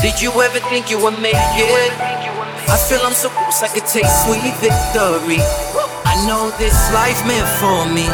Did 0.00 0.20
you 0.22 0.30
ever 0.40 0.60
think 0.70 0.90
you 0.90 0.98
would 1.02 1.18
make 1.20 1.34
it? 1.34 1.92
I 2.70 2.78
feel 2.88 3.00
I'm 3.02 3.12
so 3.12 3.28
close, 3.28 3.62
I 3.62 3.68
could 3.68 3.86
taste 3.86 4.24
sweet 4.24 4.54
victory. 4.62 5.42
I 6.06 6.14
know 6.26 6.50
this 6.58 6.76
life 6.94 7.18
meant 7.26 7.48
for 7.58 7.90
me. 7.90 8.06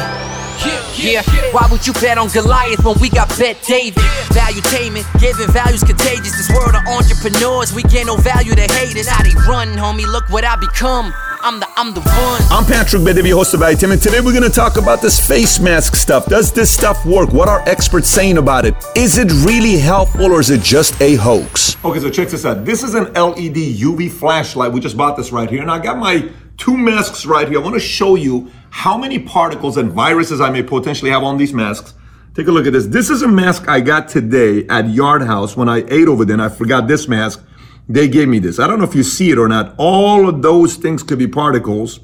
Yeah, 0.96 1.20
why 1.52 1.68
would 1.70 1.86
you 1.86 1.92
bet 1.92 2.16
on 2.16 2.28
Goliath 2.28 2.82
when 2.82 2.98
we 2.98 3.10
got 3.10 3.28
Bet 3.38 3.62
David? 3.62 4.02
Valuetainment, 4.32 5.04
giving 5.20 5.48
values 5.52 5.84
contagious. 5.84 6.32
This 6.32 6.48
world 6.56 6.74
of 6.74 6.82
entrepreneurs, 6.88 7.74
we 7.74 7.82
get 7.82 8.06
no 8.06 8.16
value 8.16 8.54
to 8.54 8.66
haters. 8.72 9.06
How 9.06 9.22
they 9.22 9.34
run, 9.46 9.68
homie, 9.76 10.06
look 10.10 10.28
what 10.30 10.44
I 10.44 10.56
become. 10.56 11.12
I'm 11.42 11.60
the, 11.60 11.68
I'm 11.76 11.92
the 11.92 12.00
one. 12.00 12.42
I'm 12.50 12.64
Patrick 12.64 13.04
Bet-David, 13.04 13.32
host 13.32 13.54
of 13.54 13.60
Valuetainment, 13.60 13.92
and 13.94 14.02
today 14.02 14.20
we're 14.20 14.32
going 14.32 14.42
to 14.42 14.54
talk 14.54 14.76
about 14.76 15.02
this 15.02 15.24
face 15.24 15.58
mask 15.58 15.94
stuff. 15.94 16.26
Does 16.26 16.52
this 16.52 16.70
stuff 16.70 17.04
work? 17.04 17.32
What 17.32 17.48
are 17.48 17.66
experts 17.68 18.08
saying 18.08 18.38
about 18.38 18.64
it? 18.64 18.74
Is 18.96 19.18
it 19.18 19.30
really 19.44 19.78
helpful 19.78 20.32
or 20.32 20.40
is 20.40 20.50
it 20.50 20.62
just 20.62 21.00
a 21.00 21.16
hoax? 21.16 21.76
Okay, 21.84 22.00
so 22.00 22.10
check 22.10 22.28
this 22.28 22.44
out. 22.44 22.64
This 22.64 22.82
is 22.82 22.94
an 22.94 23.12
LED 23.14 23.56
UV 23.56 24.10
flashlight. 24.10 24.72
We 24.72 24.80
just 24.80 24.96
bought 24.96 25.16
this 25.16 25.32
right 25.32 25.48
here, 25.48 25.62
and 25.62 25.70
I 25.70 25.78
got 25.78 25.98
my 25.98 26.28
two 26.56 26.76
masks 26.76 27.26
right 27.26 27.48
here. 27.48 27.60
I 27.60 27.62
want 27.62 27.74
to 27.74 27.80
show 27.80 28.14
you 28.14 28.50
how 28.70 28.96
many 28.96 29.18
particles 29.18 29.76
and 29.76 29.90
viruses 29.90 30.40
I 30.40 30.50
may 30.50 30.62
potentially 30.62 31.10
have 31.10 31.22
on 31.22 31.36
these 31.36 31.52
masks. 31.52 31.94
Take 32.34 32.48
a 32.48 32.50
look 32.50 32.66
at 32.66 32.72
this. 32.72 32.86
This 32.86 33.08
is 33.08 33.22
a 33.22 33.28
mask 33.28 33.68
I 33.68 33.80
got 33.80 34.08
today 34.08 34.66
at 34.68 34.88
Yard 34.90 35.22
House 35.22 35.56
when 35.56 35.68
I 35.68 35.84
ate 35.88 36.08
over 36.08 36.24
there 36.24 36.34
and 36.34 36.42
I 36.42 36.48
forgot 36.48 36.86
this 36.86 37.08
mask. 37.08 37.42
They 37.88 38.08
gave 38.08 38.28
me 38.28 38.38
this. 38.38 38.58
I 38.58 38.66
don't 38.66 38.78
know 38.78 38.84
if 38.84 38.94
you 38.94 39.02
see 39.02 39.30
it 39.30 39.38
or 39.38 39.48
not. 39.48 39.74
All 39.78 40.28
of 40.28 40.42
those 40.42 40.76
things 40.76 41.02
could 41.02 41.18
be 41.18 41.28
particles, 41.28 42.00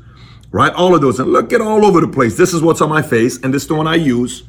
right? 0.52 0.72
All 0.72 0.94
of 0.94 1.00
those. 1.00 1.18
And 1.18 1.32
look 1.32 1.52
at 1.52 1.60
all 1.60 1.84
over 1.84 2.00
the 2.00 2.08
place. 2.08 2.36
This 2.36 2.54
is 2.54 2.62
what's 2.62 2.80
on 2.80 2.88
my 2.88 3.02
face 3.02 3.38
and 3.42 3.52
this 3.52 3.62
is 3.62 3.68
the 3.68 3.74
one 3.74 3.88
I 3.88 3.96
use 3.96 4.44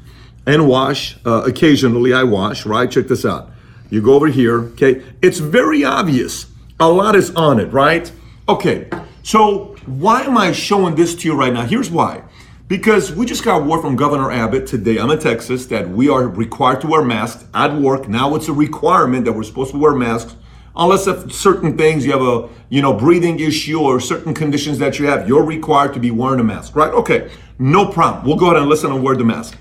and 0.46 0.68
wash. 0.68 1.18
Uh, 1.26 1.44
occasionally 1.44 2.14
I 2.14 2.24
wash, 2.24 2.66
right? 2.66 2.90
Check 2.90 3.08
this 3.08 3.26
out. 3.26 3.50
You 3.90 4.02
go 4.02 4.14
over 4.14 4.28
here, 4.28 4.60
okay? 4.60 5.04
It's 5.22 5.40
very 5.40 5.84
obvious. 5.84 6.48
A 6.80 6.90
lot 6.90 7.16
is 7.16 7.34
on 7.36 7.60
it, 7.60 7.72
right? 7.72 8.12
Okay, 8.50 8.90
so 9.22 9.76
why 9.86 10.24
am 10.24 10.38
I 10.38 10.52
showing 10.52 10.96
this 10.96 11.16
to 11.16 11.28
you 11.28 11.36
right 11.36 11.54
now? 11.54 11.66
Here's 11.66 11.90
why. 11.90 12.24
Because 12.68 13.12
we 13.12 13.26
just 13.26 13.44
got 13.44 13.66
word 13.66 13.82
from 13.82 13.96
Governor 13.96 14.32
Abbott 14.32 14.68
today. 14.68 14.98
I'm 14.98 15.12
in 15.12 15.20
Texas 15.20 15.66
that 15.68 15.90
we 15.90 16.10
are 16.10 16.28
required 16.28 16.82
to 16.82 16.88
wear 16.88 17.04
masks 17.04 17.46
at 17.54 17.76
work. 17.76 18.08
Now 18.08 18.36
it's 18.36 18.48
a 18.48 18.54
requirement 18.54 19.26
that 19.26 19.34
we're 19.34 19.44
supposed 19.44 19.72
to 19.72 19.78
wear 19.78 19.94
masks 19.94 20.36
unless 20.76 21.08
if 21.08 21.32
certain 21.34 21.78
things 21.78 22.06
you 22.06 22.12
have 22.12 22.22
a 22.22 22.50
you 22.70 22.82
know 22.82 22.94
breathing 22.94 23.40
issue 23.40 23.80
or 23.80 24.00
certain 24.00 24.34
conditions 24.34 24.78
that 24.80 25.00
you 25.00 25.06
have 25.06 25.28
you're 25.28 25.44
required 25.44 25.94
to 25.94 26.00
be 26.00 26.12
wearing 26.12 26.40
a 26.40 26.44
mask 26.44 26.76
right? 26.76 26.94
Okay 26.94 27.30
no 27.60 27.88
problem. 27.88 28.26
We'll 28.26 28.36
go 28.36 28.48
ahead 28.48 28.58
and 28.58 28.68
listen 28.68 28.92
and 28.92 29.04
wear 29.04 29.16
the 29.16 29.24
mask. 29.24 29.56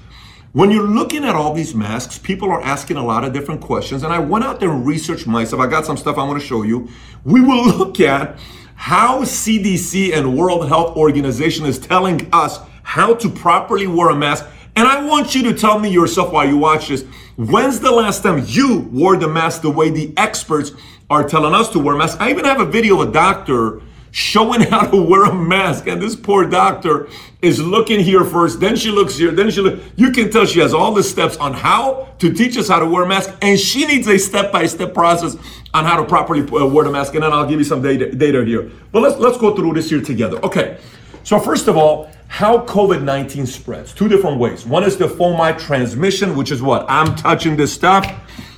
When 0.52 0.70
you're 0.70 0.86
looking 0.86 1.24
at 1.24 1.34
all 1.34 1.54
these 1.54 1.74
masks 1.74 2.18
people 2.18 2.50
are 2.50 2.62
asking 2.62 2.96
a 2.96 3.04
lot 3.04 3.24
of 3.24 3.32
different 3.32 3.60
questions 3.60 4.02
and 4.02 4.12
i 4.12 4.18
went 4.18 4.44
out 4.44 4.60
there 4.60 4.70
and 4.70 4.86
researched 4.86 5.26
myself 5.26 5.62
i 5.62 5.66
got 5.66 5.86
some 5.86 5.96
stuff 5.96 6.18
i 6.18 6.24
want 6.24 6.40
to 6.40 6.46
show 6.46 6.62
you. 6.62 6.88
We 7.24 7.40
will 7.40 7.66
look 7.78 8.00
at 8.00 8.38
how 8.74 9.22
CDC 9.22 10.12
and 10.12 10.36
World 10.36 10.66
Health 10.66 10.96
Organization 10.96 11.66
is 11.66 11.78
telling 11.78 12.28
us 12.32 12.58
how 12.82 13.14
to 13.14 13.30
properly 13.30 13.86
wear 13.86 14.10
a 14.10 14.14
mask. 14.16 14.44
And 14.74 14.88
I 14.88 15.04
want 15.04 15.36
you 15.36 15.42
to 15.44 15.54
tell 15.54 15.78
me 15.78 15.88
yourself 15.88 16.32
while 16.32 16.48
you 16.48 16.56
watch 16.56 16.88
this, 16.88 17.04
when's 17.36 17.78
the 17.78 17.92
last 17.92 18.24
time 18.24 18.42
you 18.46 18.80
wore 18.90 19.16
the 19.16 19.28
mask 19.28 19.62
the 19.62 19.70
way 19.70 19.90
the 19.90 20.12
experts 20.16 20.72
are 21.12 21.28
telling 21.28 21.54
us 21.54 21.68
to 21.70 21.78
wear 21.78 21.94
masks? 21.94 22.18
I 22.20 22.30
even 22.30 22.46
have 22.46 22.60
a 22.60 22.64
video 22.64 23.00
of 23.00 23.10
a 23.10 23.12
doctor 23.12 23.82
showing 24.12 24.60
how 24.70 24.86
to 24.86 25.02
wear 25.02 25.24
a 25.24 25.34
mask. 25.34 25.86
And 25.86 26.00
this 26.00 26.16
poor 26.16 26.48
doctor 26.48 27.08
is 27.42 27.60
looking 27.60 28.00
here 28.00 28.24
first, 28.24 28.60
then 28.60 28.76
she 28.76 28.90
looks 28.90 29.16
here, 29.18 29.30
then 29.30 29.50
she 29.50 29.60
look. 29.60 29.80
You 29.96 30.10
can 30.10 30.30
tell 30.30 30.46
she 30.46 30.60
has 30.60 30.72
all 30.72 30.94
the 30.94 31.02
steps 31.02 31.36
on 31.36 31.52
how 31.52 32.08
to 32.18 32.32
teach 32.32 32.56
us 32.56 32.68
how 32.68 32.78
to 32.78 32.86
wear 32.86 33.02
a 33.02 33.08
mask, 33.08 33.34
and 33.42 33.58
she 33.58 33.84
needs 33.84 34.06
a 34.06 34.16
step-by-step 34.16 34.94
process 34.94 35.36
on 35.74 35.84
how 35.84 35.96
to 35.96 36.04
properly 36.04 36.40
uh, 36.40 36.66
wear 36.66 36.86
a 36.86 36.90
mask. 36.90 37.14
And 37.14 37.24
then 37.24 37.32
I'll 37.32 37.48
give 37.48 37.58
you 37.58 37.64
some 37.64 37.82
data, 37.82 38.12
data 38.12 38.44
here. 38.44 38.70
But 38.92 39.02
let's 39.02 39.18
let's 39.18 39.38
go 39.38 39.54
through 39.54 39.74
this 39.74 39.90
here 39.90 40.00
together. 40.00 40.38
Okay. 40.44 40.78
So 41.24 41.38
first 41.38 41.68
of 41.68 41.76
all, 41.76 42.10
how 42.26 42.64
COVID-19 42.64 43.46
spreads. 43.46 43.92
Two 43.92 44.08
different 44.08 44.40
ways. 44.40 44.64
One 44.66 44.82
is 44.82 44.96
the 44.96 45.06
fomite 45.06 45.58
transmission, 45.58 46.34
which 46.34 46.50
is 46.50 46.62
what? 46.62 46.86
I'm 46.88 47.14
touching 47.14 47.56
this 47.56 47.72
stuff. 47.72 48.06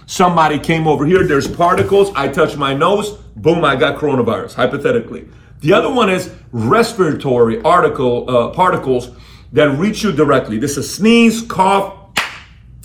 Somebody 0.07 0.59
came 0.59 0.87
over 0.87 1.07
here, 1.07 1.27
there's 1.27 1.49
particles, 1.49 2.11
I 2.15 2.29
touch 2.29 2.57
my 2.57 2.75
nose, 2.75 3.13
boom, 3.37 3.65
I 3.65 3.77
got 3.77 3.99
coronavirus, 3.99 4.55
hypothetically. 4.55 5.29
The 5.61 5.73
other 5.73 5.91
one 5.91 6.11
is 6.11 6.31
respiratory 6.53 7.63
article 7.63 8.29
uh, 8.29 8.51
particles 8.51 9.11
that 9.53 9.71
reach 9.79 10.03
you 10.03 10.13
directly. 10.13 10.59
This 10.59 10.77
is 10.77 10.93
sneeze, 10.95 11.41
cough, 11.43 12.11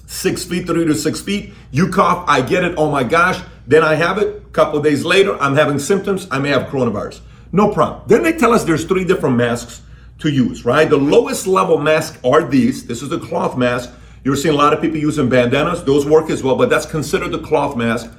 six 0.05 0.45
feet, 0.45 0.65
three 0.65 0.85
to 0.85 0.95
six 0.95 1.19
feet. 1.19 1.53
You 1.71 1.89
cough, 1.89 2.23
I 2.27 2.41
get 2.41 2.63
it. 2.63 2.75
Oh 2.77 2.89
my 2.89 3.03
gosh. 3.03 3.41
Then 3.67 3.83
I 3.83 3.95
have 3.95 4.17
it. 4.17 4.27
A 4.27 4.49
couple 4.51 4.81
days 4.81 5.05
later, 5.05 5.37
I'm 5.41 5.55
having 5.55 5.77
symptoms. 5.77 6.27
I 6.31 6.39
may 6.39 6.49
have 6.49 6.69
coronavirus. 6.69 7.21
No 7.51 7.71
problem. 7.71 8.03
Then 8.07 8.23
they 8.23 8.33
tell 8.33 8.53
us 8.53 8.63
there's 8.63 8.85
three 8.85 9.03
different 9.03 9.35
masks 9.35 9.81
to 10.19 10.29
use, 10.29 10.65
right? 10.65 10.89
The 10.89 10.97
lowest 10.97 11.47
level 11.47 11.77
mask 11.77 12.19
are 12.23 12.43
these. 12.43 12.85
This 12.85 13.01
is 13.01 13.09
the 13.09 13.19
cloth 13.19 13.57
mask. 13.57 13.91
You're 14.23 14.35
seeing 14.35 14.53
a 14.53 14.57
lot 14.57 14.73
of 14.73 14.81
people 14.81 14.97
using 14.97 15.29
bandanas. 15.29 15.83
Those 15.83 16.05
work 16.05 16.29
as 16.29 16.43
well, 16.43 16.55
but 16.55 16.69
that's 16.69 16.85
considered 16.85 17.31
the 17.31 17.39
cloth 17.39 17.75
mask. 17.77 18.11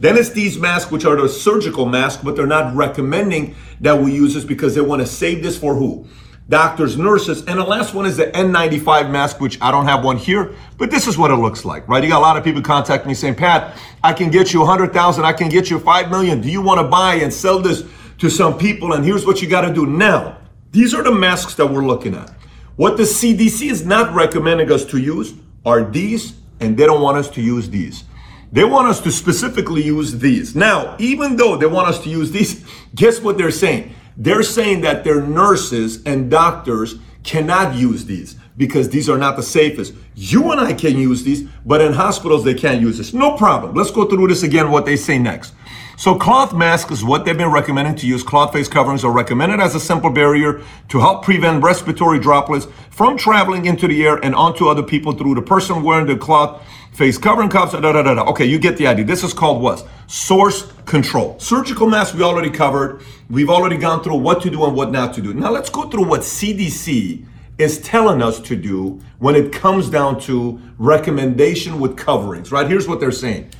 Then 0.00 0.16
it's 0.16 0.30
these 0.30 0.58
masks, 0.58 0.90
which 0.92 1.04
are 1.04 1.16
the 1.16 1.28
surgical 1.28 1.84
masks, 1.84 2.22
but 2.22 2.36
they're 2.36 2.46
not 2.46 2.74
recommending 2.76 3.56
that 3.80 4.00
we 4.00 4.12
use 4.12 4.34
this 4.34 4.44
because 4.44 4.74
they 4.74 4.80
want 4.80 5.00
to 5.00 5.06
save 5.06 5.42
this 5.42 5.58
for 5.58 5.74
who? 5.74 6.06
Doctors, 6.48 6.96
nurses. 6.96 7.44
And 7.44 7.58
the 7.58 7.64
last 7.64 7.94
one 7.94 8.06
is 8.06 8.16
the 8.16 8.26
N95 8.26 9.10
mask, 9.10 9.40
which 9.40 9.60
I 9.60 9.70
don't 9.70 9.86
have 9.86 10.04
one 10.04 10.16
here, 10.16 10.54
but 10.78 10.90
this 10.90 11.06
is 11.06 11.18
what 11.18 11.30
it 11.30 11.36
looks 11.36 11.64
like, 11.64 11.86
right? 11.88 12.02
You 12.02 12.08
got 12.08 12.18
a 12.18 12.20
lot 12.20 12.36
of 12.36 12.44
people 12.44 12.62
contact 12.62 13.06
me 13.06 13.12
saying, 13.12 13.34
Pat, 13.34 13.76
I 14.02 14.12
can 14.12 14.30
get 14.30 14.52
you 14.52 14.60
100,000, 14.60 15.24
I 15.24 15.32
can 15.32 15.48
get 15.48 15.68
you 15.68 15.78
5 15.78 16.10
million. 16.10 16.40
Do 16.40 16.48
you 16.48 16.62
want 16.62 16.80
to 16.80 16.84
buy 16.84 17.16
and 17.16 17.34
sell 17.34 17.58
this 17.58 17.84
to 18.18 18.30
some 18.30 18.56
people? 18.56 18.92
And 18.92 19.04
here's 19.04 19.26
what 19.26 19.42
you 19.42 19.48
got 19.48 19.62
to 19.62 19.74
do. 19.74 19.84
Now, 19.84 20.38
these 20.70 20.94
are 20.94 21.02
the 21.02 21.12
masks 21.12 21.54
that 21.56 21.66
we're 21.66 21.84
looking 21.84 22.14
at. 22.14 22.30
What 22.76 22.96
the 22.96 23.02
CDC 23.02 23.70
is 23.70 23.84
not 23.84 24.14
recommending 24.14 24.70
us 24.70 24.84
to 24.86 24.98
use 24.98 25.34
are 25.64 25.84
these, 25.84 26.34
and 26.60 26.76
they 26.76 26.86
don't 26.86 27.02
want 27.02 27.18
us 27.18 27.30
to 27.30 27.42
use 27.42 27.70
these. 27.70 28.04
They 28.50 28.64
want 28.64 28.88
us 28.88 29.00
to 29.02 29.12
specifically 29.12 29.82
use 29.82 30.18
these. 30.18 30.56
Now, 30.56 30.96
even 30.98 31.36
though 31.36 31.56
they 31.56 31.66
want 31.66 31.88
us 31.88 32.02
to 32.04 32.08
use 32.08 32.30
these, 32.30 32.64
guess 32.94 33.20
what 33.20 33.38
they're 33.38 33.50
saying? 33.50 33.94
They're 34.16 34.42
saying 34.42 34.80
that 34.80 35.04
their 35.04 35.20
nurses 35.20 36.02
and 36.04 36.30
doctors 36.30 36.96
cannot 37.22 37.74
use 37.74 38.06
these 38.06 38.36
because 38.56 38.88
these 38.88 39.08
are 39.08 39.18
not 39.18 39.36
the 39.36 39.42
safest. 39.42 39.94
You 40.16 40.50
and 40.50 40.60
I 40.60 40.72
can 40.72 40.96
use 40.96 41.22
these, 41.22 41.48
but 41.64 41.80
in 41.80 41.92
hospitals 41.92 42.44
they 42.44 42.54
can't 42.54 42.80
use 42.80 42.98
this. 42.98 43.14
No 43.14 43.36
problem. 43.36 43.74
Let's 43.74 43.90
go 43.90 44.06
through 44.06 44.26
this 44.28 44.42
again, 44.42 44.70
what 44.70 44.86
they 44.86 44.96
say 44.96 45.18
next. 45.18 45.54
So 45.98 46.14
cloth 46.14 46.54
masks 46.54 46.92
is 46.92 47.04
what 47.04 47.24
they've 47.24 47.36
been 47.36 47.50
recommending 47.50 47.96
to 47.96 48.06
use. 48.06 48.22
Cloth 48.22 48.52
face 48.52 48.68
coverings 48.68 49.04
are 49.04 49.10
recommended 49.10 49.58
as 49.58 49.74
a 49.74 49.80
simple 49.80 50.10
barrier 50.10 50.62
to 50.90 51.00
help 51.00 51.24
prevent 51.24 51.60
respiratory 51.60 52.20
droplets 52.20 52.68
from 52.90 53.18
traveling 53.18 53.66
into 53.66 53.88
the 53.88 54.06
air 54.06 54.24
and 54.24 54.32
onto 54.32 54.68
other 54.68 54.84
people 54.84 55.10
through 55.10 55.34
the 55.34 55.42
person 55.42 55.82
wearing 55.82 56.06
the 56.06 56.16
cloth 56.16 56.62
face 56.92 57.18
covering 57.18 57.48
cups, 57.48 57.72
da, 57.72 57.80
da, 57.80 57.90
da, 57.90 58.14
da. 58.14 58.22
Okay, 58.30 58.44
you 58.44 58.60
get 58.60 58.76
the 58.76 58.86
idea. 58.86 59.04
This 59.04 59.24
is 59.24 59.32
called 59.32 59.60
what? 59.60 59.84
Source 60.06 60.70
control. 60.86 61.36
Surgical 61.40 61.88
masks 61.88 62.14
we 62.14 62.22
already 62.22 62.50
covered. 62.50 63.02
We've 63.28 63.50
already 63.50 63.76
gone 63.76 64.04
through 64.04 64.18
what 64.18 64.40
to 64.42 64.50
do 64.50 64.64
and 64.66 64.76
what 64.76 64.92
not 64.92 65.14
to 65.14 65.20
do. 65.20 65.34
Now 65.34 65.50
let's 65.50 65.68
go 65.68 65.90
through 65.90 66.04
what 66.04 66.20
CDC 66.20 67.26
is 67.58 67.80
telling 67.80 68.22
us 68.22 68.38
to 68.38 68.54
do 68.54 69.00
when 69.18 69.34
it 69.34 69.52
comes 69.52 69.90
down 69.90 70.20
to 70.20 70.60
recommendation 70.78 71.80
with 71.80 71.96
coverings, 71.96 72.52
right? 72.52 72.68
Here's 72.68 72.86
what 72.86 73.00
they're 73.00 73.10
saying. 73.10 73.50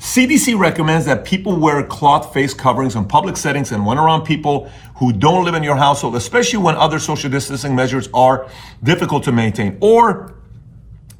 CDC 0.00 0.58
recommends 0.58 1.04
that 1.04 1.26
people 1.26 1.54
wear 1.56 1.82
cloth 1.82 2.32
face 2.32 2.54
coverings 2.54 2.96
in 2.96 3.04
public 3.04 3.36
settings 3.36 3.70
and 3.70 3.84
when 3.84 3.98
around 3.98 4.24
people 4.24 4.70
who 4.96 5.12
don't 5.12 5.44
live 5.44 5.54
in 5.54 5.62
your 5.62 5.76
household, 5.76 6.16
especially 6.16 6.58
when 6.58 6.74
other 6.74 6.98
social 6.98 7.28
distancing 7.28 7.76
measures 7.76 8.08
are 8.14 8.48
difficult 8.82 9.22
to 9.24 9.30
maintain, 9.30 9.76
or 9.80 10.34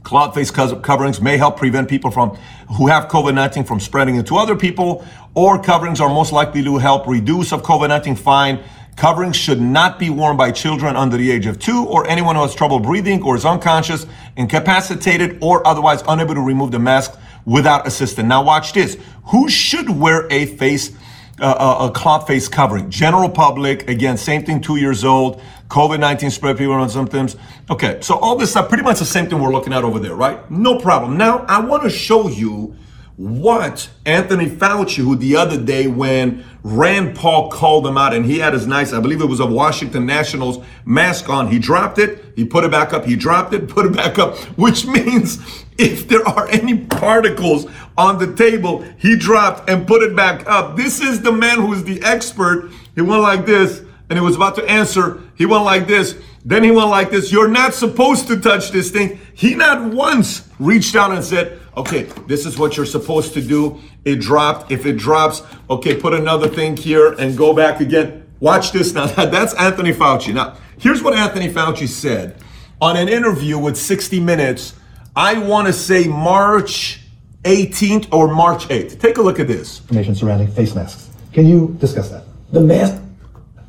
Cloth 0.02 0.34
face 0.34 0.50
coverings 0.50 1.20
may 1.20 1.36
help 1.36 1.58
prevent 1.58 1.86
people 1.86 2.10
from 2.10 2.30
who 2.78 2.86
have 2.86 3.08
COVID-19 3.08 3.68
from 3.68 3.80
spreading 3.80 4.16
it 4.16 4.26
to 4.28 4.38
other 4.38 4.56
people, 4.56 5.04
or 5.34 5.62
coverings 5.62 6.00
are 6.00 6.08
most 6.08 6.32
likely 6.32 6.64
to 6.64 6.78
help 6.78 7.06
reduce 7.06 7.52
of 7.52 7.62
COVID-19 7.62 8.18
fine. 8.18 8.64
Coverings 8.96 9.36
should 9.36 9.60
not 9.60 9.98
be 9.98 10.08
worn 10.08 10.38
by 10.38 10.52
children 10.52 10.96
under 10.96 11.18
the 11.18 11.30
age 11.30 11.44
of 11.44 11.58
two 11.58 11.84
or 11.84 12.06
anyone 12.06 12.34
who 12.34 12.40
has 12.40 12.54
trouble 12.54 12.80
breathing 12.80 13.22
or 13.22 13.36
is 13.36 13.44
unconscious, 13.44 14.06
incapacitated, 14.38 15.36
or 15.42 15.66
otherwise 15.66 16.02
unable 16.08 16.34
to 16.34 16.40
remove 16.40 16.70
the 16.70 16.78
mask 16.78 17.18
without 17.44 17.86
assistance. 17.86 18.28
Now 18.28 18.42
watch 18.42 18.72
this. 18.72 18.96
Who 19.26 19.48
should 19.48 19.90
wear 19.90 20.26
a 20.30 20.46
face 20.46 20.92
uh, 21.40 21.88
a 21.88 21.92
cloth 21.92 22.26
face 22.26 22.48
covering. 22.48 22.90
General 22.90 23.28
public, 23.28 23.88
again, 23.88 24.16
same 24.16 24.44
thing, 24.44 24.60
two 24.60 24.76
years 24.76 25.04
old. 25.04 25.40
COVID-19 25.68 26.30
spread 26.30 26.58
people 26.58 26.74
on 26.74 26.88
symptoms. 26.90 27.36
Okay, 27.70 27.98
so 28.00 28.16
all 28.18 28.36
this 28.36 28.50
stuff, 28.50 28.68
pretty 28.68 28.84
much 28.84 28.98
the 28.98 29.04
same 29.04 29.26
thing 29.28 29.40
we're 29.40 29.52
looking 29.52 29.72
at 29.72 29.84
over 29.84 29.98
there, 29.98 30.14
right? 30.14 30.50
No 30.50 30.78
problem. 30.78 31.16
Now, 31.16 31.44
I 31.48 31.60
want 31.60 31.82
to 31.84 31.90
show 31.90 32.28
you 32.28 32.76
what 33.20 33.90
Anthony 34.06 34.46
Fauci, 34.46 35.04
who 35.04 35.14
the 35.14 35.36
other 35.36 35.62
day 35.62 35.86
when 35.86 36.42
Rand 36.62 37.14
Paul 37.14 37.50
called 37.50 37.86
him 37.86 37.98
out 37.98 38.14
and 38.14 38.24
he 38.24 38.38
had 38.38 38.54
his 38.54 38.66
nice, 38.66 38.94
I 38.94 39.00
believe 39.00 39.20
it 39.20 39.26
was 39.26 39.40
a 39.40 39.46
Washington 39.46 40.06
Nationals 40.06 40.64
mask 40.86 41.28
on, 41.28 41.48
he 41.48 41.58
dropped 41.58 41.98
it, 41.98 42.24
he 42.34 42.46
put 42.46 42.64
it 42.64 42.70
back 42.70 42.94
up, 42.94 43.04
he 43.04 43.16
dropped 43.16 43.52
it, 43.52 43.68
put 43.68 43.84
it 43.84 43.94
back 43.94 44.18
up, 44.18 44.38
which 44.56 44.86
means 44.86 45.38
if 45.76 46.08
there 46.08 46.26
are 46.26 46.48
any 46.48 46.78
particles 46.78 47.66
on 47.98 48.16
the 48.16 48.34
table, 48.36 48.80
he 48.96 49.16
dropped 49.16 49.68
and 49.68 49.86
put 49.86 50.02
it 50.02 50.16
back 50.16 50.48
up. 50.48 50.78
This 50.78 51.02
is 51.02 51.20
the 51.20 51.32
man 51.32 51.60
who 51.60 51.74
is 51.74 51.84
the 51.84 52.02
expert. 52.02 52.70
He 52.94 53.02
went 53.02 53.20
like 53.20 53.44
this 53.44 53.82
and 54.08 54.18
he 54.18 54.24
was 54.24 54.36
about 54.36 54.54
to 54.54 54.64
answer. 54.64 55.20
He 55.34 55.44
went 55.44 55.64
like 55.64 55.86
this. 55.86 56.16
Then 56.42 56.64
he 56.64 56.70
went 56.70 56.88
like 56.88 57.10
this. 57.10 57.30
You're 57.30 57.48
not 57.48 57.74
supposed 57.74 58.28
to 58.28 58.40
touch 58.40 58.70
this 58.70 58.90
thing. 58.90 59.20
He 59.34 59.54
not 59.54 59.92
once 59.92 60.48
reached 60.58 60.96
out 60.96 61.12
and 61.12 61.22
said, 61.22 61.59
okay, 61.76 62.02
this 62.26 62.46
is 62.46 62.58
what 62.58 62.76
you're 62.76 62.86
supposed 62.86 63.34
to 63.34 63.42
do. 63.42 63.80
It 64.04 64.20
dropped. 64.20 64.70
If 64.70 64.86
it 64.86 64.96
drops, 64.96 65.42
okay, 65.68 65.98
put 65.98 66.14
another 66.14 66.48
thing 66.48 66.76
here 66.76 67.12
and 67.12 67.36
go 67.36 67.54
back 67.54 67.80
again. 67.80 68.26
Watch 68.40 68.72
this 68.72 68.92
now. 68.92 69.06
That's 69.26 69.54
Anthony 69.54 69.92
Fauci. 69.92 70.34
Now, 70.34 70.56
here's 70.78 71.02
what 71.02 71.14
Anthony 71.14 71.52
Fauci 71.52 71.88
said 71.88 72.36
on 72.80 72.96
an 72.96 73.08
interview 73.08 73.58
with 73.58 73.76
60 73.76 74.20
Minutes. 74.20 74.74
I 75.14 75.38
want 75.38 75.66
to 75.66 75.72
say 75.72 76.06
March 76.06 77.00
18th 77.44 78.12
or 78.12 78.32
March 78.32 78.68
8th. 78.68 79.00
Take 79.00 79.18
a 79.18 79.22
look 79.22 79.38
at 79.40 79.48
this. 79.48 79.80
Information 79.80 80.14
surrounding 80.14 80.48
face 80.48 80.74
masks. 80.74 81.10
Can 81.32 81.46
you 81.46 81.76
discuss 81.80 82.10
that? 82.10 82.24
The 82.52 82.60
mask. 82.60 83.00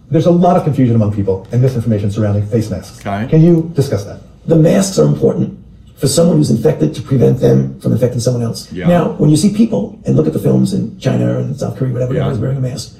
There's 0.09 0.25
a 0.25 0.31
lot 0.31 0.57
of 0.57 0.63
confusion 0.63 0.95
among 0.95 1.13
people 1.13 1.47
and 1.51 1.61
misinformation 1.61 2.11
surrounding 2.11 2.45
face 2.45 2.69
masks. 2.69 2.99
Okay. 2.99 3.27
Can 3.29 3.41
you 3.41 3.71
discuss 3.75 4.03
that? 4.05 4.21
The 4.45 4.55
masks 4.55 4.99
are 4.99 5.05
important 5.05 5.60
for 6.01 6.07
someone 6.07 6.37
who's 6.37 6.49
infected 6.49 6.95
to 6.95 7.01
prevent 7.03 7.39
them 7.39 7.79
from 7.79 7.91
infecting 7.91 8.19
someone 8.19 8.41
else. 8.41 8.71
Yeah. 8.73 8.87
Now, 8.87 9.11
when 9.19 9.29
you 9.29 9.37
see 9.37 9.53
people 9.53 9.99
and 10.03 10.15
look 10.17 10.25
at 10.25 10.33
the 10.33 10.39
films 10.39 10.73
in 10.73 10.97
China 10.97 11.37
and 11.37 11.55
South 11.55 11.77
Korea, 11.77 11.93
whatever, 11.93 12.15
Yeah. 12.15 12.21
everybody's 12.21 12.41
wearing 12.41 12.57
a 12.57 12.61
mask. 12.61 12.97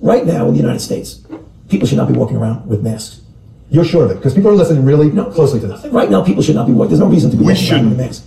Right 0.00 0.24
now 0.26 0.46
in 0.48 0.52
the 0.54 0.60
United 0.60 0.80
States, 0.80 1.20
people 1.68 1.86
should 1.86 1.98
not 1.98 2.08
be 2.08 2.14
walking 2.14 2.38
around 2.38 2.66
with 2.66 2.82
masks. 2.82 3.20
You're 3.68 3.84
sure 3.84 4.06
of 4.06 4.10
it? 4.12 4.14
Because 4.14 4.32
people 4.32 4.50
are 4.50 4.54
listening 4.54 4.86
really 4.86 5.10
closely 5.32 5.60
to 5.60 5.66
this. 5.66 5.84
Right 5.92 6.10
now, 6.10 6.22
people 6.24 6.42
should 6.42 6.54
not 6.54 6.66
be 6.66 6.72
walking. 6.72 6.88
There's 6.88 7.00
no 7.00 7.06
reason 7.06 7.30
to 7.32 7.36
be 7.36 7.44
We 7.44 7.52
walking 7.52 7.70
around 7.70 7.90
with 7.90 8.00
a 8.00 8.02
mask. 8.02 8.24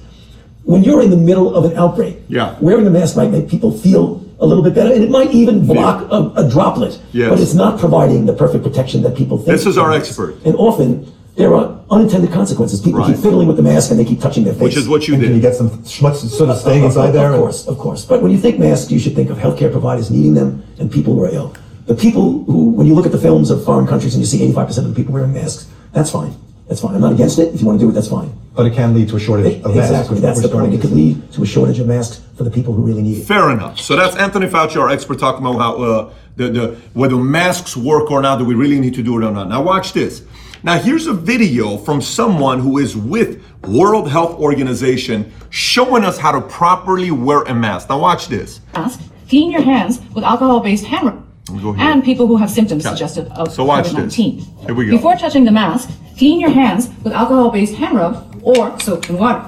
When 0.65 0.83
you're 0.83 1.01
in 1.01 1.09
the 1.09 1.17
middle 1.17 1.55
of 1.55 1.65
an 1.65 1.75
outbreak, 1.75 2.21
Yeah. 2.29 2.53
wearing 2.61 2.85
a 2.85 2.91
mask 2.91 3.17
might 3.17 3.31
make 3.31 3.47
people 3.49 3.71
feel 3.71 4.21
a 4.39 4.45
little 4.45 4.63
bit 4.63 4.75
better, 4.75 4.93
and 4.93 5.03
it 5.03 5.09
might 5.09 5.31
even 5.33 5.65
block 5.65 6.05
a, 6.11 6.31
a 6.41 6.47
droplet. 6.47 6.99
Yes. 7.11 7.29
But 7.31 7.39
it's 7.39 7.55
not 7.55 7.79
providing 7.79 8.27
the 8.27 8.33
perfect 8.33 8.63
protection 8.63 9.01
that 9.01 9.15
people 9.15 9.37
think. 9.37 9.47
This 9.57 9.65
is 9.65 9.79
our 9.79 9.91
expert. 9.91 10.35
And 10.45 10.55
often 10.57 11.11
there 11.35 11.53
are 11.55 11.79
unintended 11.89 12.31
consequences. 12.31 12.81
People 12.81 12.99
Right. 12.99 13.13
keep 13.13 13.23
fiddling 13.23 13.47
with 13.47 13.57
the 13.57 13.63
mask 13.63 13.91
and 13.91 13.99
they 13.99 14.05
keep 14.05 14.19
touching 14.21 14.43
their 14.43 14.53
face. 14.53 14.63
Which 14.63 14.77
is 14.77 14.87
what 14.87 15.07
you 15.07 15.13
And 15.15 15.23
can 15.23 15.35
you 15.35 15.41
get 15.41 15.55
some 15.55 15.69
schmutz 15.83 16.17
sort 16.29 16.49
of 16.49 16.57
staying 16.57 16.83
inside 16.83 17.11
there? 17.11 17.31
Of 17.33 17.39
course, 17.39 17.67
of 17.67 17.77
course. 17.77 18.05
But 18.05 18.21
when 18.21 18.31
you 18.31 18.37
think 18.37 18.59
masks, 18.59 18.91
you 18.91 18.99
should 18.99 19.15
think 19.15 19.29
of 19.29 19.37
healthcare 19.37 19.71
providers 19.71 20.11
needing 20.11 20.33
them 20.33 20.63
and 20.79 20.91
people 20.91 21.13
who 21.13 21.23
are 21.23 21.29
ill. 21.33 21.53
The 21.87 21.95
people 21.95 22.43
who, 22.45 22.69
when 22.71 22.87
you 22.87 22.93
look 22.93 23.05
at 23.05 23.11
the 23.11 23.17
films 23.17 23.49
of 23.49 23.63
foreign 23.63 23.87
countries 23.87 24.13
and 24.13 24.21
you 24.21 24.27
see 24.27 24.39
85% 24.53 24.85
of 24.85 24.89
the 24.89 24.95
people 24.95 25.13
wearing 25.13 25.33
masks, 25.33 25.67
that's 25.93 26.11
fine. 26.11 26.33
That's 26.67 26.79
fine. 26.81 26.95
I'm 26.95 27.01
not 27.01 27.11
against 27.11 27.37
it. 27.39 27.53
If 27.53 27.59
you 27.61 27.67
want 27.67 27.79
to 27.79 27.85
do 27.85 27.89
it, 27.89 27.93
that's 27.93 28.07
fine. 28.07 28.31
But 28.55 28.65
it 28.65 28.73
can 28.73 28.93
lead 28.93 29.09
to 29.09 29.15
a 29.17 29.19
shortage 29.19 29.55
of 29.63 29.75
masks. 29.75 29.91
Exactly. 29.91 30.19
That's 30.19 30.41
the 30.41 30.47
point. 30.49 30.73
It 30.73 30.79
could 30.81 30.91
lead 30.91 31.31
to 31.33 31.43
a 31.43 31.45
shortage 31.45 31.79
of 31.79 31.87
masks 31.87 32.21
for 32.35 32.43
the 32.43 32.51
people 32.51 32.73
who 32.73 32.81
really 32.83 33.01
need 33.01 33.17
it. 33.17 33.25
Fair 33.25 33.49
enough. 33.49 33.79
So 33.79 33.95
that's 33.95 34.15
Anthony 34.15 34.47
Fauci, 34.47 34.77
our 34.77 34.89
expert, 34.89 35.19
talking 35.19 35.45
about 35.45 35.59
how 35.59 35.81
uh, 35.81 36.13
the, 36.37 36.49
the 36.49 36.77
whether 36.93 37.17
masks 37.17 37.75
work 37.75 38.09
or 38.11 38.21
not. 38.21 38.39
Do 38.39 38.45
we 38.45 38.55
really 38.55 38.79
need 38.79 38.93
to 38.95 39.03
do 39.03 39.19
it 39.19 39.25
or 39.25 39.31
not? 39.31 39.49
Now 39.49 39.61
watch 39.61 39.91
this. 39.93 40.21
Now 40.63 40.77
here's 40.77 41.07
a 41.07 41.13
video 41.13 41.77
from 41.77 42.01
someone 42.01 42.59
who 42.59 42.77
is 42.77 42.95
with 42.95 43.43
World 43.67 44.09
Health 44.09 44.39
Organization 44.39 45.31
showing 45.49 46.03
us 46.03 46.17
how 46.19 46.31
to 46.31 46.41
properly 46.41 47.09
wear 47.11 47.41
a 47.43 47.53
mask. 47.53 47.89
Now 47.89 47.99
watch 47.99 48.27
this. 48.27 48.61
mask, 48.75 49.01
clean 49.27 49.51
your 49.51 49.61
hands 49.63 49.99
with 50.13 50.23
alcohol-based 50.23 50.85
hand 50.85 51.05
rub. 51.07 51.61
Go 51.61 51.73
here. 51.73 51.83
And 51.87 52.03
people 52.03 52.27
who 52.27 52.37
have 52.37 52.49
symptoms 52.51 52.85
Okay. 52.85 52.93
suggestive 52.95 53.27
of 53.31 53.51
So 53.51 53.63
watch 53.65 53.89
this. 53.91 54.15
COVID-19. 54.15 54.65
Here 54.65 54.75
we 54.75 54.85
go. 54.85 54.91
Before 54.91 55.15
touching 55.15 55.45
the 55.45 55.51
mask, 55.51 55.89
clean 56.17 56.39
your 56.39 56.51
hands 56.51 56.89
with 57.03 57.11
alcohol-based 57.13 57.73
hand 57.73 57.97
rub 57.97 58.39
or 58.43 58.79
soap 58.79 59.09
and 59.09 59.17
water. 59.17 59.43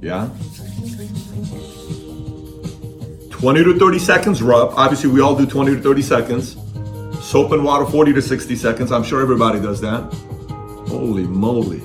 Yeah. 0.00 0.28
20 3.30 3.64
to 3.64 3.78
30 3.78 3.98
seconds 3.98 4.42
rub. 4.42 4.72
Obviously, 4.76 5.10
we 5.10 5.20
all 5.20 5.36
do 5.36 5.44
20 5.44 5.76
to 5.76 5.82
30 5.82 6.00
seconds. 6.00 6.56
Soap 7.22 7.52
and 7.52 7.62
water, 7.64 7.84
40 7.84 8.14
to 8.14 8.22
60 8.22 8.56
seconds. 8.56 8.90
I'm 8.90 9.02
sure 9.04 9.20
everybody 9.20 9.60
does 9.60 9.80
that. 9.82 10.02
Holy 10.98 11.24
moly. 11.24 11.82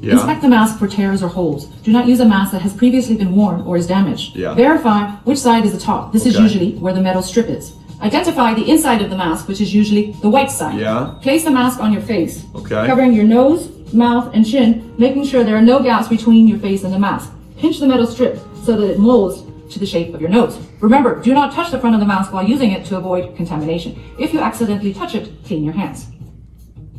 Yeah. 0.00 0.14
Inspect 0.14 0.42
the 0.42 0.48
mask 0.48 0.78
for 0.78 0.86
tears 0.86 1.22
or 1.22 1.28
holes. 1.28 1.66
Do 1.82 1.92
not 1.92 2.06
use 2.06 2.20
a 2.20 2.26
mask 2.26 2.52
that 2.52 2.60
has 2.62 2.74
previously 2.74 3.16
been 3.16 3.34
worn 3.34 3.62
or 3.62 3.76
is 3.76 3.86
damaged. 3.86 4.36
Yeah. 4.36 4.54
Verify 4.54 5.10
which 5.24 5.38
side 5.38 5.64
is 5.64 5.72
the 5.72 5.78
top. 5.80 6.12
This 6.12 6.26
is 6.26 6.38
usually 6.38 6.72
where 6.72 6.92
the 6.92 7.00
metal 7.00 7.22
strip 7.22 7.48
is. 7.48 7.74
Identify 8.02 8.54
the 8.54 8.68
inside 8.70 9.00
of 9.00 9.08
the 9.08 9.16
mask, 9.16 9.48
which 9.48 9.60
is 9.60 9.72
usually 9.72 10.12
the 10.20 10.28
white 10.28 10.50
side. 10.50 10.78
Yeah. 10.78 11.14
Place 11.22 11.44
the 11.44 11.50
mask 11.50 11.80
on 11.80 11.92
your 11.92 12.02
face. 12.02 12.44
Okay. 12.54 12.86
Covering 12.86 13.14
your 13.14 13.24
nose, 13.24 13.70
mouth, 13.94 14.34
and 14.34 14.44
chin, 14.44 14.94
making 14.98 15.24
sure 15.24 15.42
there 15.42 15.56
are 15.56 15.62
no 15.62 15.82
gaps 15.82 16.08
between 16.08 16.46
your 16.48 16.58
face 16.58 16.84
and 16.84 16.92
the 16.92 16.98
mask. 16.98 17.32
Pinch 17.56 17.78
the 17.78 17.86
metal 17.86 18.06
strip 18.06 18.38
so 18.64 18.76
that 18.76 18.90
it 18.90 18.98
molds 18.98 19.42
to 19.72 19.78
the 19.78 19.86
shape 19.86 20.12
of 20.12 20.20
your 20.20 20.30
nose. 20.30 20.58
Remember, 20.80 21.22
do 21.22 21.32
not 21.32 21.54
touch 21.54 21.70
the 21.70 21.78
front 21.78 21.94
of 21.94 22.00
the 22.00 22.06
mask 22.06 22.30
while 22.32 22.46
using 22.46 22.72
it 22.72 22.84
to 22.86 22.96
avoid 22.98 23.34
contamination. 23.36 23.98
If 24.18 24.34
you 24.34 24.40
accidentally 24.40 24.92
touch 24.92 25.14
it, 25.14 25.32
clean 25.46 25.64
your 25.64 25.72
hands. 25.72 26.08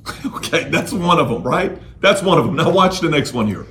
Okay, 0.36 0.70
that's 0.70 0.92
one 0.92 1.20
of 1.20 1.30
them, 1.30 1.44
right? 1.44 1.80
That's 2.02 2.22
one 2.22 2.38
of 2.38 2.46
them. 2.46 2.56
Now 2.56 2.70
watch 2.70 3.00
the 3.00 3.10
next 3.10 3.34
one 3.34 3.48
here. 3.48 3.66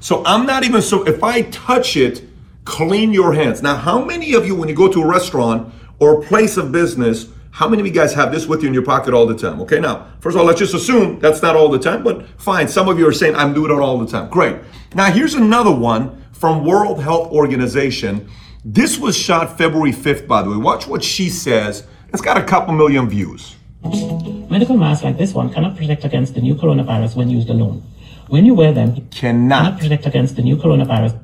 So 0.00 0.24
I'm 0.24 0.46
not 0.46 0.64
even 0.64 0.82
so 0.82 1.06
if 1.06 1.22
I 1.22 1.42
touch 1.42 1.96
it, 1.96 2.22
clean 2.64 3.12
your 3.12 3.34
hands. 3.34 3.62
Now, 3.62 3.76
how 3.76 4.04
many 4.04 4.34
of 4.34 4.46
you, 4.46 4.54
when 4.54 4.68
you 4.68 4.74
go 4.74 4.90
to 4.90 5.02
a 5.02 5.06
restaurant 5.06 5.72
or 5.98 6.20
a 6.20 6.26
place 6.26 6.56
of 6.56 6.72
business, 6.72 7.26
how 7.50 7.68
many 7.68 7.80
of 7.80 7.86
you 7.86 7.92
guys 7.92 8.14
have 8.14 8.32
this 8.32 8.46
with 8.46 8.62
you 8.62 8.68
in 8.68 8.74
your 8.74 8.84
pocket 8.84 9.12
all 9.12 9.26
the 9.26 9.36
time? 9.36 9.60
Okay, 9.62 9.80
now, 9.80 10.06
first 10.20 10.36
of 10.36 10.40
all, 10.40 10.46
let's 10.46 10.58
just 10.58 10.74
assume 10.74 11.18
that's 11.18 11.42
not 11.42 11.56
all 11.56 11.68
the 11.68 11.78
time, 11.78 12.02
but 12.02 12.26
fine. 12.38 12.68
Some 12.68 12.88
of 12.88 12.98
you 12.98 13.06
are 13.08 13.12
saying 13.12 13.34
I'm 13.34 13.52
doing 13.52 13.70
it 13.70 13.80
all 13.80 13.98
the 13.98 14.06
time. 14.06 14.30
Great. 14.30 14.56
Now, 14.94 15.10
here's 15.10 15.34
another 15.34 15.72
one 15.72 16.24
from 16.32 16.64
World 16.64 17.02
Health 17.02 17.32
Organization. 17.32 18.28
This 18.64 18.98
was 18.98 19.16
shot 19.16 19.58
February 19.58 19.92
5th, 19.92 20.26
by 20.26 20.42
the 20.42 20.50
way. 20.50 20.56
Watch 20.56 20.86
what 20.86 21.02
she 21.02 21.28
says. 21.28 21.86
It's 22.12 22.22
got 22.22 22.38
a 22.38 22.42
couple 22.42 22.74
million 22.74 23.08
views. 23.08 23.56
Medical 23.84 24.76
masks 24.76 25.04
like 25.04 25.16
this 25.16 25.32
one 25.34 25.50
cannot 25.52 25.76
protect 25.76 26.04
against 26.04 26.34
the 26.34 26.40
new 26.40 26.54
coronavirus 26.54 27.16
when 27.16 27.30
used 27.30 27.48
alone. 27.48 27.82
When 28.28 28.44
you 28.44 28.54
wear 28.54 28.72
them, 28.72 29.08
Cannot. 29.10 29.62
cannot 29.64 29.80
protect 29.80 30.06
against 30.06 30.36
the 30.36 30.42
new 30.42 30.56
coronavirus. 30.56 31.18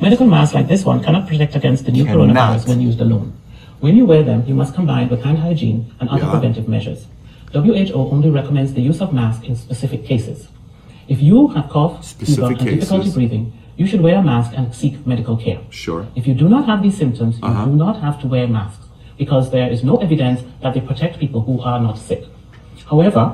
Medical 0.00 0.26
masks 0.26 0.54
like 0.54 0.68
this 0.68 0.84
one 0.84 1.02
cannot 1.02 1.26
protect 1.28 1.54
against 1.56 1.84
the 1.84 1.92
new 1.92 2.04
Cannot. 2.04 2.28
coronavirus 2.28 2.68
when 2.68 2.80
used 2.80 3.00
alone. 3.00 3.32
When 3.80 3.96
you 3.96 4.06
wear 4.06 4.22
them, 4.22 4.44
you 4.46 4.54
must 4.54 4.74
combine 4.74 5.08
with 5.08 5.22
hand 5.24 5.38
hygiene 5.38 5.86
and 6.00 6.08
other 6.08 6.22
Yeah. 6.24 6.30
preventive 6.30 6.68
measures. 6.68 7.06
WHO 7.52 8.08
only 8.10 8.30
recommends 8.30 8.72
the 8.74 8.80
use 8.80 9.00
of 9.02 9.12
masks 9.12 9.46
in 9.46 9.56
specific 9.56 10.04
cases. 10.06 10.48
If 11.08 11.20
you 11.20 11.48
have 11.48 11.68
cough, 11.68 12.12
fever, 12.14 12.46
and 12.46 12.58
difficulty 12.58 13.10
breathing, 13.10 13.52
you 13.76 13.86
should 13.86 14.00
wear 14.00 14.18
a 14.18 14.22
mask 14.22 14.52
and 14.56 14.72
seek 14.72 15.04
medical 15.06 15.36
care. 15.36 15.58
Sure. 15.68 16.06
If 16.14 16.26
you 16.28 16.34
do 16.34 16.48
not 16.48 16.64
have 16.66 16.82
these 16.82 16.96
symptoms, 16.96 17.38
you 17.42 17.48
Uh-huh. 17.48 17.64
do 17.66 17.72
not 17.76 18.00
have 18.00 18.20
to 18.20 18.26
wear 18.28 18.46
masks 18.46 18.81
because 19.22 19.44
there 19.56 19.68
is 19.74 19.80
no 19.90 19.94
evidence 20.06 20.40
that 20.62 20.72
they 20.74 20.82
protect 20.90 21.18
people 21.24 21.40
who 21.46 21.54
are 21.70 21.80
not 21.86 21.96
sick. 22.08 22.22
However, 22.92 23.24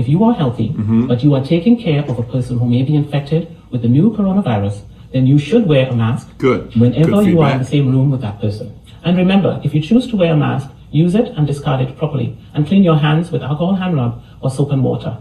if 0.00 0.06
you 0.12 0.18
are 0.28 0.34
healthy, 0.42 0.68
Mm-hmm. 0.70 1.06
but 1.10 1.18
you 1.24 1.30
are 1.36 1.44
taking 1.54 1.74
care 1.86 2.02
of 2.10 2.18
a 2.18 2.26
person 2.34 2.58
who 2.60 2.66
may 2.74 2.82
be 2.90 2.94
infected 3.02 3.42
with 3.70 3.80
the 3.82 3.88
new 3.96 4.06
coronavirus, 4.16 4.76
then 5.12 5.26
you 5.26 5.38
should 5.38 5.64
wear 5.72 5.84
a 5.88 5.94
mask 6.04 6.24
Good. 6.38 6.62
whenever 6.82 7.12
Good 7.18 7.26
you 7.32 7.40
are 7.44 7.52
in 7.52 7.58
the 7.64 7.70
same 7.76 7.86
room 7.94 8.08
with 8.12 8.20
that 8.26 8.36
person. 8.44 8.66
And 9.04 9.16
remember, 9.24 9.50
if 9.64 9.70
you 9.74 9.80
choose 9.90 10.06
to 10.10 10.16
wear 10.20 10.32
a 10.34 10.36
mask, 10.36 10.66
use 11.04 11.14
it 11.22 11.28
and 11.36 11.46
discard 11.46 11.80
it 11.86 11.96
properly 12.00 12.28
and 12.54 12.66
clean 12.68 12.82
your 12.90 12.96
hands 13.06 13.26
with 13.32 13.42
alcohol 13.42 13.74
hand 13.82 13.94
rub 14.00 14.12
or 14.42 14.50
soap 14.56 14.70
and 14.74 14.82
water. 14.90 15.12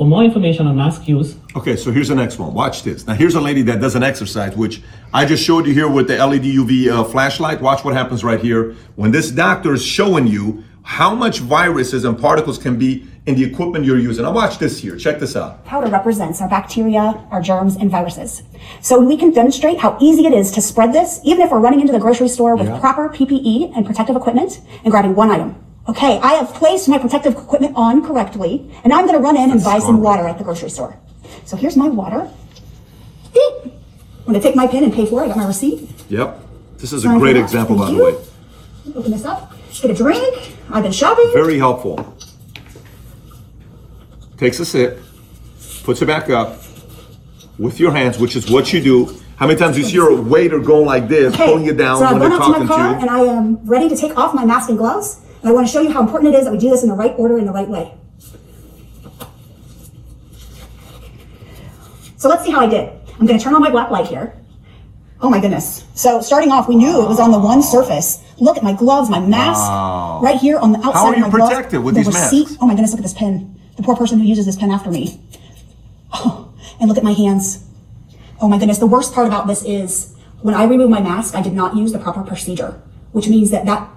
For 0.00 0.06
more 0.06 0.24
information 0.24 0.66
on 0.66 0.76
mask 0.76 1.06
use, 1.06 1.36
Okay, 1.54 1.76
so 1.76 1.92
here's 1.92 2.08
the 2.08 2.14
next 2.14 2.38
one. 2.38 2.54
Watch 2.54 2.84
this. 2.84 3.06
Now, 3.06 3.12
here's 3.12 3.34
a 3.34 3.40
lady 3.40 3.60
that 3.68 3.82
does 3.82 3.96
an 3.96 4.02
exercise, 4.02 4.56
which 4.56 4.80
I 5.12 5.26
just 5.26 5.44
showed 5.44 5.66
you 5.66 5.74
here 5.74 5.90
with 5.90 6.08
the 6.08 6.16
LED 6.16 6.44
UV 6.44 6.88
uh, 6.88 7.04
flashlight. 7.04 7.60
Watch 7.60 7.84
what 7.84 7.92
happens 7.92 8.24
right 8.24 8.40
here. 8.40 8.74
When 8.96 9.10
this 9.10 9.30
doctor 9.30 9.74
is 9.74 9.84
showing 9.84 10.26
you 10.26 10.64
how 10.84 11.14
much 11.14 11.40
viruses 11.40 12.06
and 12.06 12.18
particles 12.18 12.56
can 12.56 12.78
be 12.78 13.06
in 13.26 13.34
the 13.34 13.44
equipment 13.44 13.84
you're 13.84 13.98
using. 13.98 14.24
Now, 14.24 14.32
watch 14.32 14.58
this 14.58 14.78
here. 14.78 14.96
Check 14.96 15.20
this 15.20 15.36
out. 15.36 15.66
powder 15.66 15.90
represents 15.90 16.40
our 16.40 16.48
bacteria, 16.48 17.22
our 17.30 17.42
germs, 17.42 17.76
and 17.76 17.90
viruses. 17.90 18.42
So 18.80 18.98
we 19.00 19.18
can 19.18 19.32
demonstrate 19.32 19.80
how 19.80 19.98
easy 20.00 20.24
it 20.24 20.32
is 20.32 20.50
to 20.52 20.62
spread 20.62 20.94
this, 20.94 21.20
even 21.24 21.42
if 21.42 21.50
we're 21.50 21.60
running 21.60 21.80
into 21.82 21.92
the 21.92 22.00
grocery 22.00 22.28
store 22.28 22.56
with 22.56 22.68
Yeah. 22.68 22.80
proper 22.80 23.10
PPE 23.10 23.72
and 23.76 23.84
protective 23.84 24.16
equipment 24.16 24.60
and 24.82 24.90
grabbing 24.90 25.14
one 25.14 25.30
item. 25.30 25.56
Okay, 25.88 26.18
I 26.18 26.34
have 26.34 26.54
placed 26.54 26.88
my 26.88 26.98
protective 26.98 27.34
equipment 27.34 27.74
on 27.74 28.04
correctly, 28.06 28.70
and 28.84 28.92
I'm 28.92 29.06
gonna 29.06 29.18
run 29.18 29.36
in 29.36 29.50
and 29.50 29.62
buy 29.62 29.78
some 29.78 30.00
water 30.00 30.26
at 30.28 30.38
the 30.38 30.44
grocery 30.44 30.70
store. 30.70 30.96
So 31.44 31.56
here's 31.56 31.76
my 31.76 31.88
water. 31.88 32.30
Beep. 33.32 33.64
I'm 33.64 34.26
gonna 34.26 34.40
take 34.40 34.54
my 34.54 34.66
pen 34.66 34.84
and 34.84 34.92
pay 34.92 35.06
for 35.06 35.22
it. 35.22 35.24
I 35.24 35.28
got 35.28 35.36
my 35.38 35.46
receipt. 35.46 35.88
Yep. 36.08 36.40
This 36.78 36.92
is 36.92 37.04
a 37.04 37.08
great 37.08 37.36
example, 37.36 37.76
by 37.76 37.90
the 37.90 38.02
way. 38.02 38.14
Open 38.94 39.10
this 39.10 39.24
up. 39.24 39.52
Get 39.80 39.90
a 39.90 39.94
drink. 39.94 40.56
I've 40.70 40.82
been 40.82 40.92
shopping. 40.92 41.30
Very 41.32 41.58
helpful. 41.58 42.16
Takes 44.36 44.60
a 44.60 44.64
sip, 44.64 45.02
puts 45.84 46.00
it 46.00 46.06
back 46.06 46.30
up 46.30 46.62
with 47.58 47.78
your 47.78 47.92
hands, 47.92 48.18
which 48.18 48.36
is 48.36 48.50
what 48.50 48.72
you 48.72 48.80
do. 48.80 49.20
How 49.36 49.46
many 49.46 49.58
times 49.58 49.76
do 49.76 49.82
you 49.82 49.88
see 49.88 49.96
a 49.96 50.20
waiter 50.20 50.58
going 50.58 50.86
like 50.86 51.08
this, 51.08 51.34
Okay, 51.34 51.46
pulling 51.46 51.64
you 51.64 51.74
down 51.74 51.98
so 51.98 52.10
when 52.10 52.20
they're 52.20 52.32
out 52.32 52.54
to 52.54 52.60
my 52.60 52.66
car 52.66 52.94
to 52.94 53.00
and? 53.00 53.10
I 53.10 53.20
am 53.20 53.56
ready 53.66 53.88
to 53.88 53.96
take 53.96 54.16
off 54.16 54.34
my 54.34 54.44
mask 54.44 54.68
and 54.68 54.78
gloves. 54.78 55.20
I 55.42 55.52
want 55.52 55.66
to 55.66 55.72
show 55.72 55.80
you 55.80 55.90
how 55.90 56.00
important 56.02 56.34
it 56.34 56.38
is 56.38 56.44
that 56.44 56.52
we 56.52 56.58
do 56.58 56.70
this 56.70 56.82
in 56.82 56.88
the 56.88 56.94
right 56.94 57.14
order, 57.16 57.38
in 57.38 57.46
the 57.46 57.52
right 57.52 57.68
way. 57.68 57.94
So 62.16 62.28
let's 62.28 62.44
see 62.44 62.50
how 62.50 62.60
I 62.60 62.66
did. 62.68 62.90
I'm 63.18 63.26
going 63.26 63.38
to 63.38 63.42
turn 63.44 63.54
on 63.54 63.60
my 63.62 63.70
black 63.70 63.90
light 63.90 64.06
here. 64.06 64.36
Oh 65.22 65.28
my 65.30 65.40
goodness. 65.40 65.84
So 65.94 66.20
starting 66.20 66.50
off, 66.50 66.68
we 66.68 66.76
knew 66.76 67.02
it 67.02 67.08
was 67.08 67.20
on 67.20 67.30
the 67.30 67.38
one 67.38 67.62
surface. 67.62 68.22
Look 68.38 68.56
at 68.56 68.62
my 68.62 68.72
gloves, 68.74 69.10
my 69.10 69.20
mask, 69.20 69.60
Wow. 69.60 70.20
right 70.22 70.38
here 70.38 70.58
on 70.58 70.72
the 70.72 70.78
outside 70.78 70.92
How 70.94 71.06
are 71.06 71.12
of 71.12 71.16
you 71.18 71.22
my 71.24 71.30
gloves. 71.30 71.50
protected 71.54 71.84
with 71.84 71.94
the 71.94 72.00
these 72.00 72.06
receipt. 72.14 72.42
masks? 72.48 72.58
Oh 72.60 72.66
my 72.66 72.72
goodness, 72.74 72.90
look 72.92 73.00
at 73.00 73.02
this 73.02 73.14
pen. 73.14 73.60
The 73.76 73.82
poor 73.82 73.96
person 73.96 74.18
who 74.18 74.24
uses 74.26 74.46
this 74.46 74.56
pen 74.56 74.70
after 74.70 74.90
me. 74.90 75.20
Oh, 76.12 76.52
and 76.80 76.88
look 76.88 76.96
at 76.98 77.04
my 77.04 77.12
hands. 77.12 77.64
Oh 78.40 78.48
my 78.48 78.58
goodness, 78.58 78.78
the 78.78 78.86
worst 78.86 79.12
part 79.14 79.26
about 79.26 79.46
this 79.46 79.62
is 79.64 80.14
when 80.40 80.54
I 80.54 80.64
remove 80.64 80.88
my 80.88 81.00
mask, 81.00 81.34
I 81.34 81.42
did 81.42 81.52
not 81.52 81.76
use 81.76 81.92
the 81.92 81.98
proper 81.98 82.22
procedure, 82.22 82.80
which 83.12 83.28
means 83.28 83.50
that 83.50 83.66
that 83.66 83.88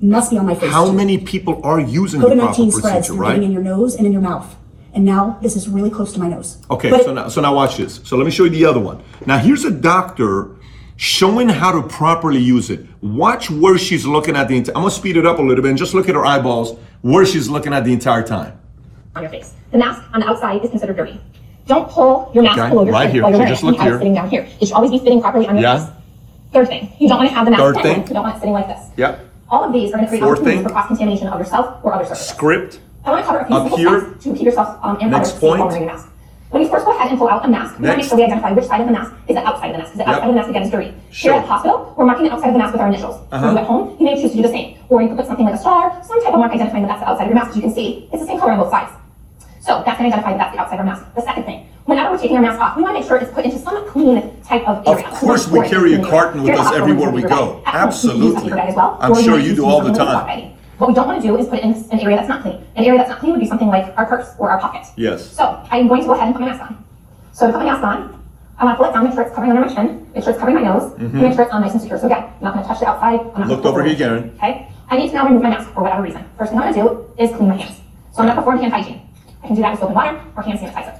must 0.00 0.30
be 0.30 0.38
on 0.38 0.46
my 0.46 0.54
face. 0.54 0.70
How 0.70 0.86
too. 0.86 0.92
many 0.92 1.18
people 1.18 1.60
are 1.64 1.80
using 1.80 2.20
the 2.20 2.26
COVID 2.28 2.38
proper 2.38 2.46
19 2.62 2.70
spreads 2.72 2.94
procedure, 3.08 3.14
from 3.16 3.26
getting 3.26 3.42
in 3.44 3.52
your 3.52 3.62
nose 3.62 3.94
and 3.96 4.06
in 4.06 4.12
your 4.12 4.22
mouth. 4.22 4.56
And 4.92 5.04
now 5.04 5.38
this 5.42 5.54
is 5.56 5.68
really 5.68 5.90
close 5.90 6.12
to 6.14 6.20
my 6.20 6.28
nose. 6.28 6.58
Okay, 6.70 6.90
But 6.90 7.04
so 7.04 7.12
now, 7.14 7.28
so 7.28 7.40
now 7.40 7.54
watch 7.54 7.76
this. 7.76 8.00
So 8.04 8.16
let 8.16 8.24
me 8.24 8.30
show 8.30 8.44
you 8.44 8.50
the 8.50 8.64
other 8.64 8.80
one. 8.80 9.02
Now 9.26 9.38
here's 9.38 9.64
a 9.64 9.70
doctor 9.70 10.50
showing 10.96 11.48
how 11.48 11.70
to 11.72 11.86
properly 11.86 12.40
use 12.40 12.70
it. 12.70 12.84
Watch 13.00 13.50
where 13.50 13.78
she's 13.78 14.04
looking 14.04 14.36
at 14.36 14.48
the 14.48 14.56
entire. 14.56 14.74
I'm 14.76 14.82
gonna 14.82 14.90
speed 14.90 15.16
it 15.16 15.26
up 15.26 15.38
a 15.38 15.42
little 15.42 15.62
bit 15.62 15.68
and 15.70 15.78
just 15.78 15.94
look 15.94 16.08
at 16.08 16.14
her 16.14 16.26
eyeballs 16.26 16.76
where 17.02 17.24
she's 17.24 17.48
looking 17.48 17.72
at 17.72 17.84
the 17.84 17.92
entire 17.92 18.22
time. 18.22 18.58
on 19.16 19.22
your 19.22 19.30
face. 19.30 19.54
The 19.72 19.78
mask 19.78 20.02
on 20.14 20.20
the 20.20 20.26
outside 20.28 20.62
is 20.64 20.70
considered 20.70 20.96
dirty. 20.96 21.20
Don't 21.66 21.88
pull 21.88 22.30
your 22.34 22.42
mask 22.44 22.58
Okay, 22.58 22.70
below 22.70 22.84
your 22.84 22.92
right 22.92 23.10
here. 23.10 23.22
while 23.22 23.30
you're 23.32 23.40
So 23.42 23.46
just 23.48 23.62
look 23.64 23.80
here. 23.80 23.98
sitting 23.98 24.14
down 24.14 24.28
here. 24.30 24.46
It 24.60 24.66
should 24.66 24.74
always 24.74 24.90
be 24.92 24.98
fitting 24.98 25.20
properly 25.20 25.46
on 25.48 25.54
your 25.56 25.62
Yeah. 25.62 25.78
face. 25.86 25.88
Third 26.52 26.68
thing, 26.68 26.92
you 26.98 27.08
don't 27.08 27.18
want 27.18 27.28
to 27.28 27.34
have 27.34 27.44
the 27.44 27.50
mask 27.52 27.62
Third 27.62 27.82
thing. 27.82 28.00
You 28.08 28.14
don't 28.14 28.22
want 28.24 28.36
it 28.36 28.40
sitting 28.40 28.52
like 28.54 28.66
this. 28.68 28.78
Yep. 28.96 29.20
All 29.50 29.64
of 29.64 29.72
these 29.72 29.90
are 29.90 29.96
going 29.98 30.04
to 30.04 30.08
create 30.08 30.20
Fourth 30.22 30.38
opportunities 30.38 30.58
thing. 30.60 30.68
for 30.68 30.72
cross-contamination 30.72 31.26
of 31.28 31.38
yourself 31.40 31.84
or 31.84 31.92
other 31.94 32.04
surfaces. 32.04 32.28
Script. 32.28 32.80
I 33.04 33.10
want 33.10 33.22
to 33.22 33.26
cover 33.26 33.38
a 33.40 33.46
few 33.46 33.56
Up 33.56 33.62
simple 33.62 33.78
here. 33.78 34.00
steps 34.00 34.24
to 34.24 34.34
keep 34.34 34.42
yourself 34.44 34.78
um, 34.82 34.96
and 35.00 35.10
Next 35.10 35.30
others 35.30 35.32
safe 35.32 35.42
while 35.42 35.56
point. 35.56 35.66
wearing 35.70 35.82
your 35.84 35.92
mask. 35.94 36.06
When 36.50 36.62
you 36.62 36.68
first 36.68 36.84
go 36.84 36.92
ahead 36.94 37.10
and 37.10 37.18
pull 37.18 37.28
out 37.28 37.44
a 37.44 37.48
mask, 37.48 37.78
we 37.78 37.86
want 37.86 37.94
to 37.94 37.96
make 37.96 37.96
Next. 37.98 38.08
sure 38.08 38.18
we 38.18 38.24
identify 38.24 38.52
which 38.52 38.64
side 38.66 38.80
of 38.80 38.86
the 38.86 38.92
mask 38.92 39.12
is 39.28 39.34
the 39.36 39.46
outside 39.46 39.70
of 39.70 39.72
the 39.74 39.78
mask. 39.78 39.92
Because 39.92 39.98
the 39.98 40.04
Yep. 40.04 40.14
outside 40.14 40.28
of 40.28 40.34
the 40.34 40.38
mask 40.40 40.50
again 40.50 40.62
is 40.62 40.70
dirty. 40.70 40.94
Sure. 41.10 41.32
Here 41.32 41.40
at 41.40 41.46
the 41.46 41.52
hospital, 41.52 41.94
we're 41.96 42.04
marking 42.06 42.24
the 42.26 42.32
outside 42.32 42.48
of 42.48 42.54
the 42.54 42.58
mask 42.58 42.72
with 42.74 42.80
our 42.82 42.88
initials. 42.88 43.16
Uh-huh. 43.32 43.46
When 43.46 43.54
you 43.54 43.60
at 43.60 43.66
home, 43.66 43.96
you 43.98 44.04
may 44.06 44.14
choose 44.20 44.30
to 44.32 44.36
do 44.36 44.42
the 44.42 44.48
same. 44.54 44.76
Or 44.88 45.02
you 45.02 45.08
could 45.08 45.16
put 45.18 45.26
something 45.26 45.46
like 45.46 45.54
a 45.54 45.58
star, 45.58 45.94
some 46.06 46.22
type 46.22 46.34
of 46.34 46.38
mark 46.40 46.52
identifying 46.52 46.82
that 46.86 46.88
that's 46.94 47.02
the 47.02 47.08
outside 47.10 47.24
of 47.24 47.30
your 47.30 47.38
mask. 47.38 47.50
As 47.50 47.56
you 47.56 47.62
can 47.62 47.72
see, 47.74 48.08
it's 48.12 48.22
the 48.22 48.26
same 48.26 48.38
color 48.38 48.52
on 48.52 48.58
both 48.58 48.70
sides. 48.70 48.92
So 49.62 49.82
that's 49.86 49.98
going 49.98 50.10
to 50.10 50.16
identify 50.16 50.30
that 50.34 50.38
that's 50.38 50.54
the 50.54 50.60
outside 50.62 50.74
of 50.74 50.80
our 50.80 50.86
mask. 50.86 51.02
The 51.14 51.22
second 51.22 51.44
thing, 51.44 51.66
whenever 51.90 52.12
we're 52.12 52.18
taking 52.18 52.36
our 52.36 52.42
mask 52.42 52.60
off, 52.60 52.76
we 52.76 52.82
want 52.82 52.94
to 52.94 53.00
make 53.00 53.08
sure 53.08 53.18
it's 53.18 53.32
put 53.32 53.44
into 53.44 53.58
some 53.58 53.86
clean 53.88 54.22
type 54.42 54.66
of 54.66 54.86
area. 54.86 55.06
Of 55.08 55.14
course 55.14 55.48
we 55.48 55.60
carry 55.68 55.94
a 55.94 56.02
carton 56.02 56.42
with 56.42 56.50
Here 56.50 56.58
at 56.58 56.64
the 56.64 56.70
us 56.70 56.76
everywhere 56.76 57.10
we 57.10 57.22
go. 57.22 57.28
paper 57.28 57.62
bag. 57.64 57.74
At 57.74 57.74
home, 57.74 57.90
you 57.90 58.00
can 58.00 58.22
use 58.22 58.34
a 58.34 58.36
Absolutely. 58.38 58.42
paper 58.44 58.56
bag 58.56 58.68
as 58.70 58.76
well, 58.76 58.96
I'm 59.00 59.22
sure 59.22 59.38
you 59.38 59.54
do 59.54 59.64
all 59.66 59.80
the 59.82 59.92
something 59.94 60.06
like 60.06 60.38
a 60.38 60.40
time. 60.40 60.56
What 60.78 60.88
we 60.88 60.94
don't 60.94 61.06
want 61.08 61.20
to 61.20 61.28
do 61.28 61.36
is 61.36 61.46
put 61.48 61.58
it 61.58 61.64
in 61.64 61.72
an 61.74 62.00
area 62.00 62.16
that's 62.16 62.28
not 62.28 62.40
clean. 62.42 62.54
An 62.76 62.84
area 62.84 62.96
that's 62.98 63.10
not 63.10 63.18
clean 63.18 63.32
would 63.32 63.40
be 63.40 63.46
something 63.46 63.68
like 63.68 63.92
our 63.98 64.06
purse 64.06 64.30
or 64.38 64.50
our 64.50 64.58
pocket. 64.58 64.86
Yes. 64.96 65.26
So 65.30 65.44
I'm 65.70 65.88
going 65.88 66.00
to 66.00 66.06
go 66.06 66.14
ahead 66.14 66.28
and 66.28 66.34
put 66.34 66.40
my 66.40 66.48
mask 66.48 66.62
on. 66.62 66.82
So 67.32 67.46
to 67.48 67.52
put 67.52 67.58
my 67.58 67.66
mask 67.72 67.84
on, 67.84 68.24
I 68.58 68.64
want 68.64 68.78
to 68.78 68.82
pull 68.82 68.90
it 68.90 68.94
down, 68.94 69.04
make 69.04 69.12
sure 69.14 69.22
it's 69.24 69.34
covering 69.34 69.50
under 69.52 69.66
my 69.68 69.74
chin, 69.74 70.06
make 70.14 70.24
sure 70.24 70.32
it's 70.32 70.38
covering 70.38 70.56
my 70.56 70.62
nose, 70.62 70.92
and 70.98 71.12
make 71.12 71.34
sure 71.34 71.42
it's 71.44 71.52
on 71.52 71.60
nice 71.62 71.72
and 71.72 71.80
secure. 71.82 71.98
So 71.98 72.06
again, 72.06 72.24
I'm 72.24 72.40
not 72.44 72.54
going 72.54 72.64
to 72.64 72.68
touch 72.68 72.80
the 72.80 72.86
outside. 72.88 73.20
I'm 73.20 73.26
not 73.26 73.34
Mm-hmm. 73.36 73.50
Looked 73.50 73.66
over 73.66 73.82
here 73.84 73.92
again. 73.94 74.32
Okay. 74.36 74.68
I 74.88 74.96
need 74.96 75.08
to 75.08 75.14
now 75.14 75.26
remove 75.26 75.42
my 75.42 75.50
mask 75.50 75.70
for 75.72 75.82
whatever 75.82 76.02
reason. 76.02 76.24
First 76.38 76.52
thing 76.52 76.60
I'm 76.60 76.72
going 76.72 76.86
to 76.88 76.94
do 76.94 77.22
is 77.22 77.30
clean 77.36 77.48
my 77.50 77.56
hands. 77.56 77.76
So 78.12 78.22
I'm 78.22 78.26
going 78.26 78.28
to 78.28 78.34
perform 78.36 78.58
hand 78.60 78.72
hygiene. 78.72 79.02
I 79.42 79.46
can 79.48 79.56
do 79.56 79.62
that 79.62 79.70
with 79.72 79.80
soap 79.80 79.88
and 79.90 79.96
water 79.96 80.20
or 80.36 80.42
hand 80.42 80.58
sanitizer. 80.58 80.99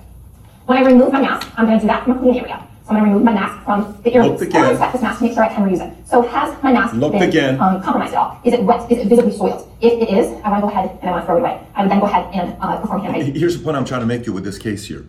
When 0.71 0.79
I 0.79 0.83
remove 0.83 1.13
my 1.13 1.21
mask, 1.21 1.51
I'm 1.57 1.67
going 1.67 1.81
to 1.81 1.83
do 1.83 1.89
that 1.89 2.05
from 2.05 2.17
a 2.17 2.21
clean 2.21 2.37
area. 2.37 2.65
So 2.85 2.91
I'm 2.91 2.99
going 2.99 3.03
to 3.03 3.11
remove 3.11 3.25
my 3.25 3.33
mask 3.33 3.65
from 3.65 4.01
the 4.05 4.15
ear 4.15 4.23
Looked 4.23 4.43
again. 4.43 4.67
I 4.67 4.71
inspect 4.71 4.93
this 4.93 5.03
mask 5.03 5.19
to 5.19 5.25
make 5.25 5.35
sure 5.35 5.43
I 5.43 5.53
can 5.53 5.69
reuse 5.69 5.81
it. 5.85 6.07
So 6.07 6.23
has 6.23 6.63
my 6.63 6.73
mask 6.73 6.95
Looked 6.95 7.15
been 7.15 7.29
again. 7.29 7.61
Um, 7.61 7.83
compromised 7.83 8.15
at 8.15 8.19
all? 8.19 8.41
Is 8.45 8.55
it 8.55 8.63
wet? 8.63 8.89
Is 8.89 8.99
it 8.99 9.09
visibly 9.09 9.33
soiled? 9.33 9.69
If 9.81 9.95
it 10.01 10.09
is, 10.09 10.29
I 10.45 10.49
want 10.49 10.63
to 10.63 10.69
go 10.69 10.69
ahead 10.69 10.97
and 11.01 11.11
I 11.11 11.13
want 11.13 11.23
to 11.23 11.27
throw 11.27 11.37
it 11.39 11.41
away. 11.41 11.61
I 11.75 11.83
would 11.83 11.91
then 11.91 11.99
go 11.99 12.07
ahead 12.07 12.33
and 12.33 12.57
uh, 12.61 12.81
perform 12.81 13.01
hand 13.01 13.17
hygiene. 13.17 13.35
Here's 13.35 13.59
the 13.59 13.65
point 13.65 13.79
I'm 13.79 13.85
trying 13.85 14.03
to 14.03 14.07
make 14.07 14.27
you 14.27 14.33
with 14.33 14.45
this 14.45 14.59
case 14.59 14.85
here. 14.85 15.05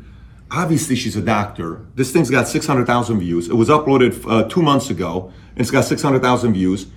Obviously, 0.50 0.96
she's 0.96 1.16
a 1.16 1.22
doctor. 1.22 1.86
This 1.94 2.12
thing's 2.12 2.32
got 2.32 2.48
600,000 2.48 3.20
views. 3.20 3.48
It 3.48 3.54
was 3.54 3.70
uploaded 3.70 4.20
uh, 4.28 4.50
two 4.50 4.64
months 4.64 4.90
ago. 4.90 5.32
And 5.52 5.60
it's 5.62 5.70
got 5.70 5.86
600,000 5.86 6.54
views. 6.54 6.88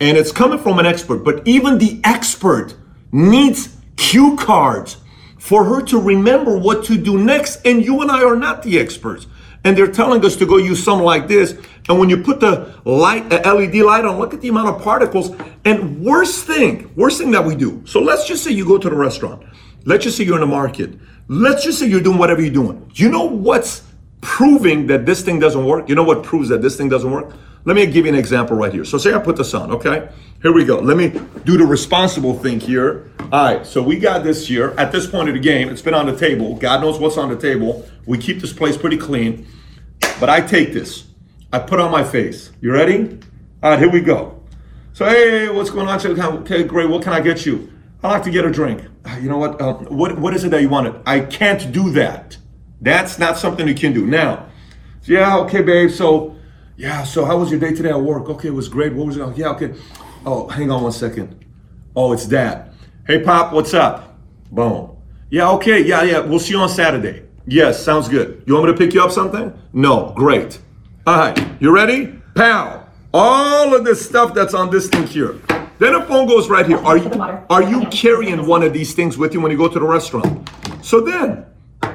And 0.00 0.16
it's 0.16 0.32
coming 0.32 0.58
from 0.58 0.78
an 0.78 0.86
expert. 0.86 1.18
But 1.18 1.46
even 1.46 1.76
the 1.76 2.00
expert 2.04 2.74
needs 3.12 3.76
cue 3.96 4.34
cards 4.36 4.96
for 5.44 5.62
her 5.62 5.82
to 5.82 6.00
remember 6.00 6.56
what 6.56 6.86
to 6.86 6.96
do 6.96 7.18
next. 7.18 7.60
And 7.66 7.84
you 7.84 8.00
and 8.00 8.10
I 8.10 8.24
are 8.24 8.34
not 8.34 8.62
the 8.62 8.78
experts. 8.78 9.26
And 9.62 9.76
they're 9.76 9.92
telling 9.92 10.24
us 10.24 10.36
to 10.36 10.46
go 10.46 10.56
use 10.56 10.82
something 10.82 11.04
like 11.04 11.28
this. 11.28 11.54
And 11.86 11.98
when 11.98 12.08
you 12.08 12.22
put 12.22 12.40
the 12.40 12.80
light, 12.86 13.30
uh, 13.30 13.54
LED 13.54 13.74
light 13.74 14.06
on, 14.06 14.18
look 14.18 14.32
at 14.32 14.40
the 14.40 14.48
amount 14.48 14.74
of 14.74 14.80
particles. 14.80 15.36
And 15.66 16.02
worst 16.02 16.46
thing, 16.46 16.90
worst 16.96 17.18
thing 17.18 17.30
that 17.32 17.44
we 17.44 17.54
do. 17.56 17.82
So 17.84 18.00
let's 18.00 18.26
just 18.26 18.42
say 18.42 18.52
you 18.52 18.64
go 18.64 18.78
to 18.78 18.88
the 18.88 18.96
restaurant. 18.96 19.42
Let's 19.84 20.04
just 20.04 20.16
say 20.16 20.24
you're 20.24 20.36
in 20.36 20.40
the 20.40 20.46
market. 20.46 20.98
Let's 21.28 21.62
just 21.62 21.78
say 21.78 21.88
you're 21.88 22.00
doing 22.00 22.16
whatever 22.16 22.40
you're 22.40 22.50
doing. 22.50 22.90
You 22.94 23.10
know 23.10 23.24
what's 23.24 23.82
proving 24.22 24.86
that 24.86 25.04
this 25.04 25.20
thing 25.20 25.40
doesn't 25.40 25.66
work? 25.66 25.90
You 25.90 25.94
know 25.94 26.04
what 26.04 26.22
proves 26.22 26.48
that 26.48 26.62
this 26.62 26.78
thing 26.78 26.88
doesn't 26.88 27.10
work? 27.10 27.34
Let 27.66 27.76
me 27.76 27.86
give 27.86 28.04
you 28.04 28.12
an 28.12 28.18
example 28.18 28.56
right 28.56 28.72
here. 28.72 28.84
So 28.84 28.98
say 28.98 29.14
I 29.14 29.18
put 29.18 29.36
this 29.36 29.54
on, 29.54 29.70
okay? 29.72 30.08
Here 30.42 30.52
we 30.52 30.64
go. 30.64 30.78
Let 30.80 30.96
me 30.98 31.08
do 31.44 31.56
the 31.56 31.64
responsible 31.64 32.38
thing 32.38 32.60
here. 32.60 33.10
All 33.32 33.44
right, 33.56 33.66
so 33.66 33.82
we 33.82 33.98
got 33.98 34.22
this 34.22 34.46
here. 34.46 34.74
At 34.76 34.92
this 34.92 35.06
point 35.06 35.28
of 35.28 35.34
the 35.34 35.40
game, 35.40 35.70
it's 35.70 35.80
been 35.80 35.94
on 35.94 36.06
the 36.06 36.16
table. 36.16 36.56
God 36.56 36.82
knows 36.82 36.98
what's 36.98 37.16
on 37.16 37.30
the 37.30 37.36
table. 37.36 37.88
We 38.04 38.18
keep 38.18 38.40
this 38.40 38.52
place 38.52 38.76
pretty 38.76 38.98
clean. 38.98 39.46
But 40.20 40.28
I 40.28 40.42
take 40.42 40.74
this. 40.74 41.06
I 41.52 41.58
put 41.60 41.80
on 41.80 41.90
my 41.90 42.04
face. 42.04 42.52
You 42.60 42.72
ready? 42.72 43.18
All 43.62 43.70
right, 43.70 43.78
here 43.78 43.90
we 43.90 44.00
go. 44.00 44.42
So 44.92 45.06
hey, 45.06 45.48
what's 45.48 45.70
going 45.70 45.88
on? 45.88 45.98
Okay, 46.42 46.64
great. 46.64 46.88
What 46.90 47.02
can 47.02 47.12
I 47.14 47.20
get 47.20 47.46
you? 47.46 47.72
I 48.02 48.08
like 48.08 48.22
to 48.24 48.30
get 48.30 48.44
a 48.44 48.50
drink. 48.50 48.82
"Ah, 49.06 49.16
You 49.16 49.28
know 49.30 49.38
what? 49.38 49.60
Uh, 49.60 49.74
what 49.74 50.18
what 50.18 50.34
is 50.34 50.44
it 50.44 50.50
that 50.50 50.60
you 50.60 50.68
wanted? 50.68 50.94
I 51.06 51.20
can't 51.20 51.72
do 51.72 51.90
that. 51.92 52.36
That's 52.80 53.18
not 53.18 53.38
something 53.38 53.66
you 53.66 53.74
can 53.74 53.94
do. 53.94 54.06
Now, 54.06 54.46
yeah, 55.04 55.38
okay, 55.38 55.62
babe. 55.62 55.90
So, 55.90 56.36
yeah. 56.76 57.04
So 57.04 57.24
how 57.24 57.38
was 57.38 57.50
your 57.50 57.60
day 57.60 57.74
today 57.74 57.90
at 57.90 58.00
work? 58.00 58.28
Okay, 58.28 58.48
it 58.48 58.54
was 58.54 58.68
great. 58.68 58.92
What 58.94 59.06
was 59.06 59.16
it? 59.16 59.36
Yeah, 59.36 59.50
okay. 59.50 59.74
Oh, 60.26 60.48
hang 60.48 60.70
on 60.70 60.82
one 60.82 60.92
second. 60.92 61.44
Oh, 61.94 62.12
it's 62.12 62.26
that. 62.26 62.72
Hey, 63.06 63.22
Pop, 63.22 63.52
what's 63.52 63.74
up? 63.74 64.18
Boom. 64.50 64.96
Yeah, 65.30 65.50
okay. 65.50 65.82
Yeah, 65.82 66.02
yeah. 66.02 66.20
We'll 66.20 66.38
see 66.38 66.52
you 66.54 66.60
on 66.60 66.68
Saturday. 66.68 67.24
Yes, 67.46 67.82
sounds 67.82 68.08
good. 68.08 68.42
You 68.46 68.54
want 68.54 68.66
me 68.66 68.72
to 68.72 68.78
pick 68.78 68.94
you 68.94 69.02
up 69.02 69.10
something? 69.10 69.52
No, 69.72 70.12
great. 70.16 70.58
All 71.06 71.18
right, 71.18 71.60
you 71.60 71.74
ready? 71.74 72.18
Pow. 72.34 72.88
All 73.12 73.74
of 73.74 73.84
this 73.84 74.04
stuff 74.04 74.32
that's 74.32 74.54
on 74.54 74.70
this 74.70 74.88
thing 74.88 75.06
here. 75.06 75.38
Then 75.78 75.94
a 75.94 76.06
phone 76.06 76.26
goes 76.26 76.48
right 76.48 76.66
here. 76.66 76.78
Are 76.78 76.96
you 76.96 77.10
are 77.50 77.62
you 77.62 77.84
carrying 77.90 78.46
one 78.46 78.62
of 78.62 78.72
these 78.72 78.94
things 78.94 79.18
with 79.18 79.34
you 79.34 79.40
when 79.40 79.52
you 79.52 79.58
go 79.58 79.68
to 79.68 79.78
the 79.78 79.84
restaurant? 79.84 80.48
So 80.82 81.00
then, 81.00 81.44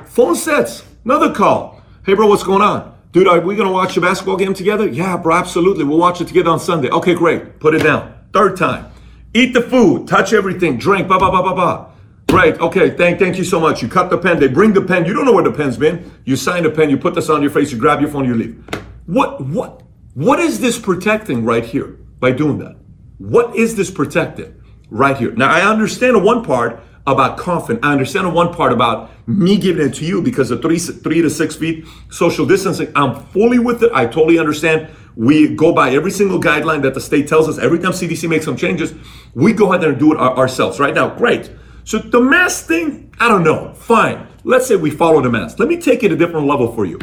phone 0.05 0.35
sets. 0.35 0.83
Another 1.05 1.33
call. 1.33 1.81
Hey, 2.05 2.13
bro, 2.13 2.27
what's 2.27 2.43
going 2.43 2.61
on? 2.61 2.98
Dude, 3.11 3.27
are 3.27 3.39
we 3.39 3.55
gonna 3.55 3.71
watch 3.71 3.97
a 3.97 4.01
basketball 4.01 4.37
game 4.37 4.53
together? 4.53 4.87
Yeah, 4.87 5.17
bro, 5.17 5.35
absolutely. 5.35 5.83
We'll 5.83 5.97
watch 5.97 6.21
it 6.21 6.27
together 6.27 6.51
on 6.51 6.59
Sunday. 6.59 6.89
Okay, 6.89 7.15
great. 7.15 7.59
Put 7.59 7.73
it 7.73 7.81
down. 7.81 8.13
Third 8.33 8.55
time. 8.55 8.91
Eat 9.33 9.53
the 9.53 9.61
food. 9.61 10.07
Touch 10.07 10.31
everything. 10.31 10.77
Drink. 10.77 11.07
Blah 11.07 11.17
blah 11.17 11.31
blah 11.31 11.41
blah 11.41 11.55
blah. 11.55 11.91
Great. 12.27 12.59
Okay. 12.59 12.91
Thank 12.91 13.17
thank 13.17 13.37
you 13.37 13.43
so 13.43 13.59
much. 13.59 13.81
You 13.81 13.87
cut 13.87 14.11
the 14.11 14.17
pen. 14.17 14.39
They 14.39 14.47
bring 14.47 14.73
the 14.73 14.81
pen. 14.81 15.05
You 15.05 15.13
don't 15.13 15.25
know 15.25 15.33
where 15.33 15.43
the 15.43 15.51
pen's 15.51 15.75
been. 15.75 16.11
You 16.25 16.35
sign 16.35 16.61
the 16.61 16.69
pen. 16.69 16.91
You 16.91 16.97
put 16.97 17.15
this 17.15 17.29
on 17.29 17.41
your 17.41 17.49
face. 17.49 17.71
You 17.71 17.79
grab 17.79 17.99
your 17.99 18.11
phone. 18.11 18.25
You 18.25 18.35
leave. 18.35 18.63
What 19.07 19.43
what 19.43 19.81
what 20.13 20.39
is 20.39 20.59
this 20.59 20.77
protecting 20.77 21.43
right 21.45 21.65
here 21.65 21.97
by 22.19 22.31
doing 22.31 22.59
that? 22.59 22.75
What 23.17 23.55
is 23.55 23.75
this 23.75 23.89
protecting 23.89 24.53
right 24.91 25.17
here? 25.17 25.31
Now 25.31 25.49
I 25.49 25.61
understand 25.61 26.23
one 26.23 26.43
part 26.43 26.79
about 27.13 27.37
coughing. 27.37 27.79
I 27.83 27.91
understand 27.91 28.25
the 28.27 28.31
one 28.31 28.53
part 28.53 28.71
about 28.73 29.09
me 29.27 29.57
giving 29.57 29.85
it 29.87 29.93
to 29.95 30.05
you 30.05 30.21
because 30.21 30.51
of 30.51 30.61
three 30.61 30.79
three 30.79 31.21
to 31.21 31.29
six 31.29 31.55
feet 31.55 31.85
social 32.09 32.45
distancing. 32.45 32.91
I'm 32.95 33.23
fully 33.27 33.59
with 33.59 33.83
it. 33.83 33.91
I 33.93 34.05
totally 34.05 34.39
understand. 34.39 34.89
We 35.15 35.53
go 35.55 35.73
by 35.73 35.91
every 35.91 36.11
single 36.11 36.39
guideline 36.39 36.81
that 36.83 36.93
the 36.93 37.01
state 37.01 37.27
tells 37.27 37.49
us. 37.49 37.57
Every 37.57 37.79
time 37.79 37.91
CDC 37.91 38.29
makes 38.29 38.45
some 38.45 38.55
changes, 38.55 38.93
we 39.33 39.51
go 39.53 39.73
ahead 39.73 39.87
and 39.87 39.99
do 39.99 40.13
it 40.13 40.17
our- 40.17 40.37
ourselves. 40.37 40.79
Right 40.79 40.93
now, 40.93 41.09
great. 41.09 41.51
So 41.83 41.97
the 41.97 42.21
mask 42.21 42.67
thing, 42.67 43.11
I 43.19 43.27
don't 43.27 43.43
know. 43.43 43.73
Fine. 43.75 44.27
Let's 44.43 44.67
say 44.67 44.75
we 44.77 44.89
follow 44.91 45.21
the 45.21 45.29
mask. 45.29 45.59
Let 45.59 45.67
me 45.67 45.77
take 45.77 46.03
it 46.03 46.11
a 46.11 46.15
different 46.15 46.47
level 46.47 46.73
for 46.73 46.85
you. 46.85 46.99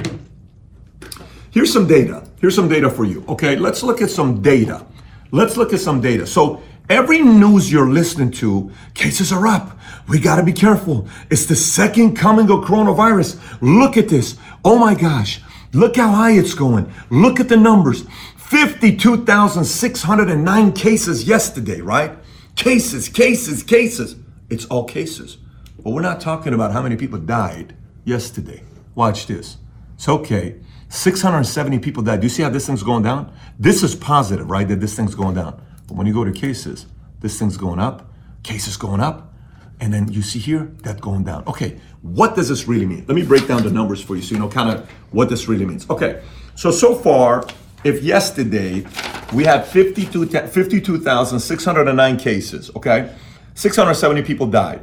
Here's 1.50 1.72
some 1.72 1.86
data. 1.86 2.22
Here's 2.40 2.54
some 2.54 2.68
data 2.68 2.90
for 2.90 3.04
you. 3.04 3.24
Okay, 3.28 3.56
let's 3.56 3.82
look 3.82 4.00
at 4.02 4.10
some 4.10 4.42
data. 4.42 4.84
Let's 5.30 5.56
look 5.56 5.72
at 5.72 5.80
some 5.80 6.00
data. 6.00 6.26
So 6.26 6.62
every 6.88 7.20
news 7.20 7.70
you're 7.72 7.90
listening 7.90 8.30
to, 8.32 8.70
cases 8.94 9.32
are 9.32 9.46
up. 9.46 9.78
We 10.08 10.18
got 10.20 10.36
to 10.36 10.42
be 10.42 10.52
careful. 10.52 11.08
It's 11.30 11.46
the 11.46 11.56
second 11.56 12.16
coming 12.16 12.50
of 12.50 12.64
coronavirus. 12.64 13.40
Look 13.60 13.96
at 13.96 14.08
this. 14.08 14.36
Oh 14.64 14.78
my 14.78 14.94
gosh. 14.94 15.40
Look 15.72 15.96
how 15.96 16.12
high 16.12 16.32
it's 16.32 16.54
going. 16.54 16.92
Look 17.10 17.40
at 17.40 17.48
the 17.48 17.56
numbers. 17.56 18.04
52,609 18.36 20.72
cases 20.72 21.24
yesterday, 21.24 21.80
right? 21.80 22.16
Cases, 22.54 23.08
cases, 23.08 23.64
cases. 23.64 24.14
It's 24.48 24.64
all 24.66 24.84
cases. 24.84 25.38
But 25.82 25.90
we're 25.90 26.02
not 26.02 26.20
talking 26.20 26.54
about 26.54 26.70
how 26.72 26.82
many 26.82 26.94
people 26.96 27.18
died 27.18 27.74
yesterday. 28.04 28.62
Watch 28.94 29.26
this. 29.26 29.56
It's 29.94 30.08
okay. 30.08 30.54
670 30.88 31.80
people 31.80 32.04
died. 32.04 32.20
Do 32.20 32.26
you 32.26 32.30
see 32.30 32.44
how 32.44 32.50
this 32.50 32.66
thing's 32.66 32.84
going 32.84 33.02
down? 33.02 33.32
This 33.58 33.82
is 33.82 33.96
positive, 33.96 34.48
right? 34.48 34.68
That 34.68 34.78
this 34.80 34.94
thing's 34.94 35.16
going 35.16 35.34
down. 35.34 35.60
But 35.88 35.96
when 35.96 36.06
you 36.06 36.14
go 36.14 36.22
to 36.24 36.32
cases, 36.32 36.86
this 37.20 37.38
thing's 37.38 37.56
going 37.56 37.80
up, 37.80 38.12
cases 38.42 38.76
going 38.76 39.00
up, 39.00 39.32
and 39.80 39.92
then 39.92 40.10
you 40.12 40.22
see 40.22 40.38
here 40.38 40.72
that 40.82 41.00
going 41.00 41.24
down. 41.24 41.44
Okay, 41.46 41.78
what 42.02 42.34
does 42.34 42.48
this 42.48 42.66
really 42.66 42.86
mean? 42.86 43.04
Let 43.06 43.14
me 43.14 43.22
break 43.22 43.46
down 43.46 43.62
the 43.62 43.70
numbers 43.70 44.02
for 44.02 44.16
you 44.16 44.22
so 44.22 44.34
you 44.34 44.40
know 44.40 44.48
kind 44.48 44.70
of 44.70 44.88
what 45.10 45.28
this 45.28 45.48
really 45.48 45.64
means. 45.64 45.88
Okay, 45.90 46.22
so 46.54 46.70
so 46.70 46.94
far, 46.94 47.46
if 47.84 48.02
yesterday 48.02 48.86
we 49.32 49.44
had 49.44 49.66
52 49.66 50.26
52,609 50.26 52.16
cases, 52.16 52.70
okay, 52.76 53.14
670 53.54 54.22
people 54.22 54.46
died. 54.46 54.80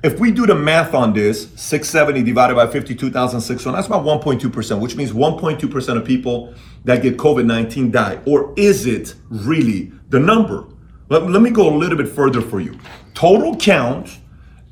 If 0.00 0.20
we 0.20 0.30
do 0.30 0.46
the 0.46 0.54
math 0.54 0.94
on 0.94 1.12
this, 1.12 1.50
670 1.56 2.22
divided 2.22 2.54
by 2.54 2.68
52,600, 2.68 3.76
that's 3.76 3.88
about 3.88 4.04
1.2%, 4.04 4.80
which 4.80 4.94
means 4.94 5.10
1.2% 5.10 5.96
of 5.96 6.04
people 6.04 6.54
that 6.84 7.02
get 7.02 7.16
COVID 7.16 7.44
19 7.44 7.90
die. 7.90 8.20
Or 8.24 8.54
is 8.56 8.86
it 8.86 9.16
really 9.28 9.90
the 10.10 10.20
number? 10.20 10.68
Let, 11.08 11.28
let 11.28 11.42
me 11.42 11.50
go 11.50 11.68
a 11.68 11.76
little 11.76 11.96
bit 11.96 12.08
further 12.08 12.40
for 12.40 12.60
you. 12.60 12.78
Total 13.14 13.56
count 13.56 14.20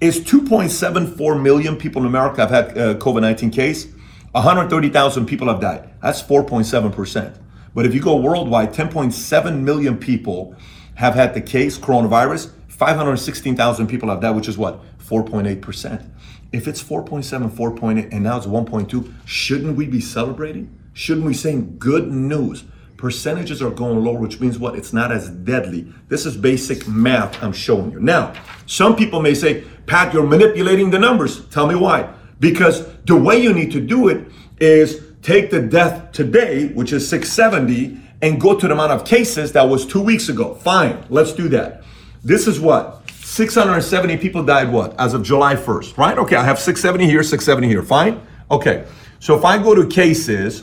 is 0.00 0.20
2.74 0.20 1.40
million 1.42 1.76
people 1.76 2.02
in 2.02 2.08
America 2.08 2.46
have 2.46 2.50
had 2.50 2.78
uh, 2.78 2.94
COVID 2.96 3.22
19 3.22 3.50
case. 3.50 3.86
130,000 4.32 5.26
people 5.26 5.48
have 5.48 5.60
died. 5.60 5.88
That's 6.02 6.22
4.7%. 6.22 7.38
But 7.74 7.86
if 7.86 7.94
you 7.94 8.00
go 8.00 8.16
worldwide, 8.16 8.74
10.7 8.74 9.60
million 9.60 9.96
people 9.96 10.54
have 10.96 11.14
had 11.14 11.34
the 11.34 11.40
case, 11.40 11.78
coronavirus. 11.78 12.52
516,000 12.68 13.86
people 13.86 14.10
have 14.10 14.20
died, 14.20 14.36
which 14.36 14.48
is 14.48 14.58
what? 14.58 14.82
4.8%. 14.98 16.10
If 16.52 16.68
it's 16.68 16.82
4.7, 16.82 17.50
4.8, 17.50 18.12
and 18.12 18.24
now 18.24 18.36
it's 18.36 18.46
1.2, 18.46 19.12
shouldn't 19.24 19.76
we 19.76 19.86
be 19.86 20.00
celebrating? 20.00 20.78
Shouldn't 20.92 21.26
we 21.26 21.34
saying 21.34 21.76
good 21.78 22.12
news? 22.12 22.64
Percentages 22.96 23.60
are 23.60 23.70
going 23.70 24.02
lower, 24.02 24.18
which 24.18 24.40
means 24.40 24.58
what? 24.58 24.74
It's 24.74 24.92
not 24.92 25.12
as 25.12 25.28
deadly. 25.28 25.86
This 26.08 26.24
is 26.24 26.36
basic 26.36 26.88
math 26.88 27.42
I'm 27.42 27.52
showing 27.52 27.92
you. 27.92 28.00
Now, 28.00 28.32
some 28.66 28.96
people 28.96 29.20
may 29.20 29.34
say, 29.34 29.64
Pat, 29.86 30.14
you're 30.14 30.26
manipulating 30.26 30.90
the 30.90 30.98
numbers. 30.98 31.46
Tell 31.48 31.66
me 31.66 31.74
why. 31.74 32.12
Because 32.40 32.86
the 33.04 33.16
way 33.16 33.38
you 33.38 33.52
need 33.52 33.70
to 33.72 33.80
do 33.80 34.08
it 34.08 34.26
is 34.60 35.02
take 35.22 35.50
the 35.50 35.60
death 35.60 36.12
today, 36.12 36.68
which 36.68 36.92
is 36.92 37.06
670, 37.08 38.00
and 38.22 38.40
go 38.40 38.58
to 38.58 38.66
the 38.66 38.72
amount 38.72 38.92
of 38.92 39.04
cases 39.04 39.52
that 39.52 39.68
was 39.68 39.86
two 39.86 40.00
weeks 40.00 40.28
ago. 40.28 40.54
Fine, 40.54 41.04
let's 41.10 41.32
do 41.32 41.48
that. 41.50 41.82
This 42.24 42.46
is 42.46 42.58
what? 42.58 43.02
670 43.10 44.16
people 44.16 44.42
died 44.42 44.72
what? 44.72 44.98
As 44.98 45.12
of 45.12 45.22
July 45.22 45.54
1st, 45.54 45.98
right? 45.98 46.16
Okay, 46.16 46.36
I 46.36 46.44
have 46.44 46.58
670 46.58 47.04
here, 47.10 47.22
670 47.22 47.68
here. 47.68 47.82
Fine? 47.82 48.24
Okay. 48.50 48.86
So 49.18 49.36
if 49.36 49.44
I 49.44 49.62
go 49.62 49.74
to 49.74 49.86
cases 49.86 50.62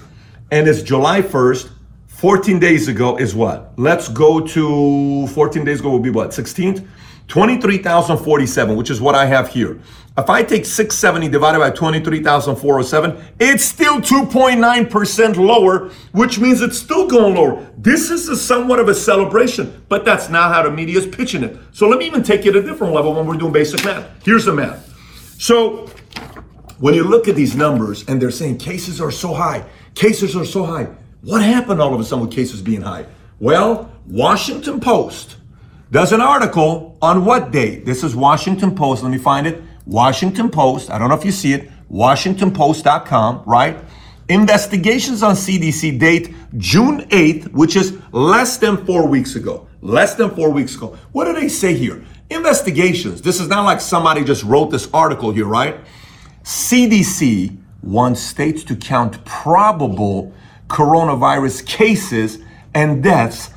and 0.51 0.67
it's 0.67 0.81
July 0.81 1.21
1st, 1.21 1.69
14 2.23 2.57
days 2.57 2.87
ago 2.87 3.17
is 3.17 3.35
what? 3.35 3.73
Let's 3.75 4.07
go 4.07 4.39
to 4.39 5.27
14 5.27 5.65
days 5.65 5.81
ago 5.81 5.89
will 5.89 5.99
be 5.99 6.09
what? 6.09 6.29
16th? 6.29 6.87
23,047, 7.27 8.77
which 8.77 8.89
is 8.89 9.01
what 9.01 9.13
I 9.13 9.25
have 9.25 9.49
here. 9.49 9.81
If 10.17 10.29
I 10.29 10.41
take 10.41 10.63
670 10.63 11.27
divided 11.27 11.59
by 11.59 11.71
23,407, 11.71 13.21
it's 13.41 13.65
still 13.65 13.99
2.9% 13.99 15.35
lower, 15.35 15.89
which 16.13 16.39
means 16.39 16.61
it's 16.61 16.77
still 16.77 17.09
going 17.09 17.35
lower. 17.35 17.69
This 17.77 18.09
is 18.09 18.29
a 18.29 18.37
somewhat 18.37 18.79
of 18.79 18.87
a 18.87 18.95
celebration, 18.95 19.83
but 19.89 20.05
that's 20.05 20.29
not 20.29 20.53
how 20.53 20.63
the 20.63 20.71
media 20.71 20.99
is 20.99 21.05
pitching 21.05 21.43
it. 21.43 21.57
So 21.73 21.89
let 21.89 21.99
me 21.99 22.05
even 22.05 22.23
take 22.23 22.45
it 22.45 22.55
a 22.55 22.61
different 22.61 22.93
level 22.93 23.13
when 23.13 23.27
we're 23.27 23.35
doing 23.35 23.51
basic 23.51 23.83
math. 23.83 24.23
Here's 24.23 24.45
the 24.45 24.53
math. 24.53 24.95
So 25.41 25.87
when 26.79 26.93
you 26.93 27.03
look 27.03 27.27
at 27.27 27.35
these 27.35 27.53
numbers 27.53 28.07
and 28.07 28.21
they're 28.21 28.31
saying 28.31 28.59
cases 28.59 29.01
are 29.01 29.11
so 29.11 29.33
high, 29.33 29.65
cases 29.93 30.37
are 30.37 30.45
so 30.45 30.63
high, 30.63 30.87
what 31.23 31.41
happened 31.41 31.81
all 31.81 31.93
of 31.93 31.99
a 31.99 32.03
sudden 32.03 32.25
with 32.25 32.35
cases 32.35 32.61
being 32.61 32.81
high? 32.81 33.05
Well, 33.39 33.91
Washington 34.05 34.79
Post 34.79 35.37
does 35.91 36.11
an 36.11 36.21
article 36.21 36.97
on 37.01 37.23
what 37.23 37.51
date? 37.51 37.85
This 37.85 38.03
is 38.03 38.15
Washington 38.15 38.75
Post. 38.75 39.03
Let 39.03 39.11
me 39.11 39.17
find 39.17 39.47
it. 39.47 39.61
Washington 39.85 40.49
Post. 40.49 40.89
I 40.89 40.97
don't 40.97 41.09
know 41.09 41.15
if 41.15 41.25
you 41.25 41.31
see 41.31 41.53
it. 41.53 41.69
WashingtonPost.com, 41.91 43.43
right? 43.45 43.77
Investigations 44.29 45.21
on 45.21 45.35
CDC 45.35 45.99
date 45.99 46.33
June 46.57 47.01
8th, 47.09 47.51
which 47.51 47.75
is 47.75 47.99
less 48.11 48.57
than 48.57 48.83
four 48.85 49.07
weeks 49.07 49.35
ago. 49.35 49.67
Less 49.81 50.15
than 50.15 50.31
four 50.31 50.49
weeks 50.49 50.75
ago. 50.75 50.97
What 51.11 51.25
do 51.25 51.33
they 51.33 51.49
say 51.49 51.75
here? 51.75 52.03
Investigations. 52.29 53.21
This 53.21 53.39
is 53.39 53.47
not 53.47 53.63
like 53.63 53.79
somebody 53.79 54.23
just 54.23 54.43
wrote 54.43 54.71
this 54.71 54.89
article 54.93 55.31
here, 55.31 55.45
right? 55.45 55.77
CDC 56.43 57.57
wants 57.83 58.21
states 58.21 58.63
to 58.63 58.75
count 58.75 59.23
probable 59.25 60.33
coronavirus 60.67 61.65
cases 61.65 62.39
and 62.73 63.03
deaths, 63.03 63.49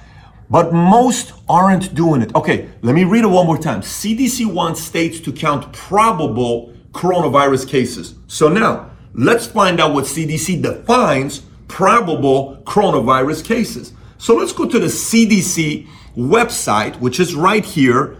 but 0.51 0.73
most 0.73 1.33
aren't 1.49 1.95
doing 1.95 2.23
it. 2.23 2.35
Okay, 2.35 2.69
let 2.83 2.95
me 2.95 3.05
read 3.05 3.25
it 3.25 3.29
one 3.29 3.47
more 3.47 3.59
time. 3.59 3.81
CDC 3.81 4.47
wants 4.47 4.81
states 4.81 5.21
to 5.21 5.33
count 5.33 5.73
probable 5.73 6.73
coronavirus 6.93 7.69
cases. 7.69 8.15
So 8.27 8.49
now, 8.49 8.91
let's 9.15 9.47
find 9.47 9.81
out 9.81 9.95
what 9.95 10.05
CDC 10.05 10.63
defines 10.63 11.43
probable 11.69 12.63
coronavirus 12.65 13.45
cases. 13.45 13.93
So 14.19 14.35
let's 14.37 14.53
go 14.53 14.67
to 14.69 14.79
the 14.79 14.87
CDC 14.87 15.87
website, 16.17 16.99
which 17.01 17.21
is 17.21 17.35
right 17.35 17.65
here. 17.65 18.17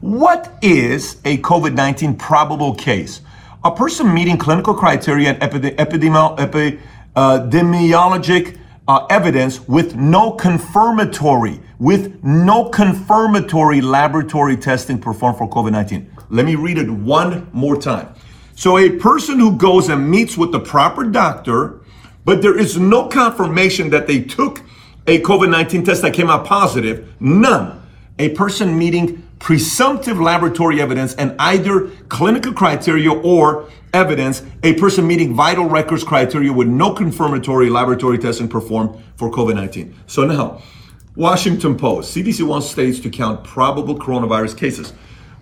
What 0.00 0.58
is 0.62 1.16
a 1.24 1.38
COVID 1.38 1.74
19 1.74 2.16
probable 2.16 2.74
case? 2.74 3.20
A 3.64 3.70
person 3.70 4.12
meeting 4.12 4.38
clinical 4.38 4.74
criteria 4.74 5.32
and 5.32 5.40
epidemiologic 5.40 6.80
uh, 8.88 9.06
evidence 9.10 9.66
with 9.68 9.96
no 9.96 10.32
confirmatory, 10.32 11.60
with 11.78 12.22
no 12.22 12.68
confirmatory 12.68 13.80
laboratory 13.80 14.56
testing 14.56 14.98
performed 14.98 15.38
for 15.38 15.48
COVID-19. 15.48 16.06
Let 16.30 16.44
me 16.44 16.54
read 16.54 16.78
it 16.78 16.90
one 16.90 17.48
more 17.52 17.76
time. 17.80 18.14
So 18.54 18.78
a 18.78 18.90
person 18.90 19.38
who 19.38 19.56
goes 19.56 19.88
and 19.88 20.10
meets 20.10 20.36
with 20.36 20.52
the 20.52 20.60
proper 20.60 21.04
doctor, 21.04 21.80
but 22.24 22.42
there 22.42 22.58
is 22.58 22.78
no 22.78 23.08
confirmation 23.08 23.90
that 23.90 24.06
they 24.06 24.22
took 24.22 24.60
a 25.06 25.20
COVID-19 25.20 25.84
test 25.84 26.02
that 26.02 26.14
came 26.14 26.30
out 26.30 26.44
positive, 26.44 27.08
none. 27.20 27.82
A 28.18 28.30
person 28.30 28.76
meeting 28.78 29.22
presumptive 29.38 30.18
laboratory 30.18 30.80
evidence 30.80 31.14
and 31.14 31.36
either 31.38 31.88
clinical 32.08 32.52
criteria 32.52 33.12
or 33.12 33.68
evidence 33.96 34.42
a 34.62 34.74
person 34.74 35.06
meeting 35.06 35.34
vital 35.34 35.64
records 35.64 36.04
criteria 36.04 36.52
with 36.52 36.68
no 36.68 36.92
confirmatory 36.92 37.70
laboratory 37.70 38.18
testing 38.18 38.46
performed 38.46 39.02
for 39.16 39.30
COVID-19. 39.30 39.94
So 40.06 40.26
now, 40.26 40.62
Washington 41.16 41.76
Post, 41.76 42.14
CDC 42.14 42.46
wants 42.46 42.70
states 42.70 43.00
to 43.00 43.10
count 43.10 43.42
probable 43.42 43.98
coronavirus 43.98 44.56
cases, 44.56 44.92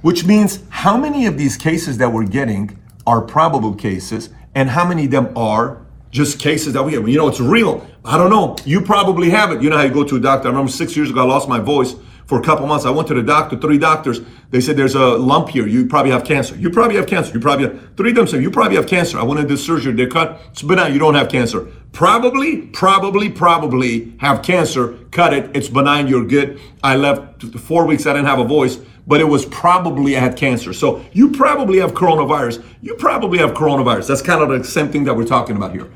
which 0.03 0.25
means 0.25 0.63
how 0.71 0.97
many 0.97 1.27
of 1.27 1.37
these 1.37 1.57
cases 1.57 1.99
that 1.99 2.13
we're 2.13 2.27
getting 2.27 2.79
are 3.07 3.21
probable 3.21 3.75
cases 3.75 4.31
and 4.55 4.71
how 4.71 4.87
many 4.87 5.07
of 5.07 5.11
them 5.11 5.37
are 5.37 5.85
just 6.13 6.39
cases 6.39 6.73
that 6.75 6.83
we 6.85 6.95
have. 6.95 7.09
You 7.09 7.19
know, 7.19 7.27
it's 7.27 7.41
real. 7.41 7.85
I 8.05 8.17
don't 8.17 8.31
know. 8.31 8.55
You 8.65 8.81
probably 8.81 9.31
have 9.31 9.51
it. 9.51 9.61
You 9.61 9.69
know 9.69 9.77
how 9.77 9.83
you 9.83 9.93
go 9.93 10.05
to 10.05 10.17
a 10.17 10.21
doctor. 10.21 10.47
I 10.47 10.53
remember 10.53 10.71
six 10.71 10.97
years 10.97 11.11
ago, 11.11 11.23
I 11.23 11.25
lost 11.25 11.49
my 11.49 11.59
voice 11.59 11.97
for 12.27 12.41
a 12.41 12.43
couple 12.43 12.67
months. 12.67 12.87
I 12.87 12.91
went 12.91 13.09
to 13.09 13.15
the 13.15 13.23
doctor, 13.23 13.57
three 13.57 13.79
doctors. 13.79 14.21
They 14.51 14.61
said 14.61 14.77
there's 14.77 14.95
a 14.95 15.05
lump 15.05 15.49
here. 15.49 15.67
You 15.67 15.87
probably 15.87 16.13
have 16.13 16.25
cancer. 16.25 16.57
You 16.57 16.71
probably 16.71 16.97
have 16.97 17.07
cancer. 17.07 17.33
You 17.33 17.41
probably 17.41 17.67
have 17.69 17.97
three 17.97 18.11
of 18.11 18.17
them 18.17 18.27
said 18.27 18.43
you 18.43 18.51
probably 18.51 18.77
have 18.77 18.87
cancer. 18.87 19.19
I 19.19 19.23
went 19.23 19.41
into 19.41 19.57
surgery. 19.57 19.93
They 19.93 20.07
cut. 20.07 20.41
It's 20.53 20.63
benign. 20.63 20.93
You 20.93 20.99
don't 20.99 21.15
have 21.15 21.29
cancer. 21.29 21.69
Probably, 21.93 22.63
probably, 22.69 23.31
probably 23.31 24.17
have 24.19 24.43
cancer. 24.43 24.99
Cut 25.11 25.33
it. 25.33 25.55
It's 25.57 25.69
benign. 25.69 26.07
You're 26.07 26.25
good. 26.25 26.61
I 26.83 26.97
left 26.97 27.43
four 27.59 27.87
weeks. 27.87 28.07
I 28.07 28.13
didn't 28.13 28.27
have 28.27 28.39
a 28.39 28.45
voice, 28.45 28.79
but 29.07 29.21
it 29.21 29.25
was 29.25 29.45
probably 29.47 30.17
I 30.17 30.21
had 30.21 30.37
cancer. 30.37 30.73
So 30.73 31.05
you 31.13 31.31
probably 31.31 31.79
have 31.79 31.93
coronavirus. 31.93 32.65
You 32.81 32.95
probably 32.95 33.39
have 33.39 33.53
coronavirus. 33.53 34.09
That's 34.09 34.23
kind 34.23 34.43
of 34.43 34.49
the 34.49 34.65
same 34.65 34.91
thing 34.91 35.05
that 35.05 35.15
we're 35.15 35.27
talking 35.27 35.57
about 35.57 35.73
here. 35.73 35.91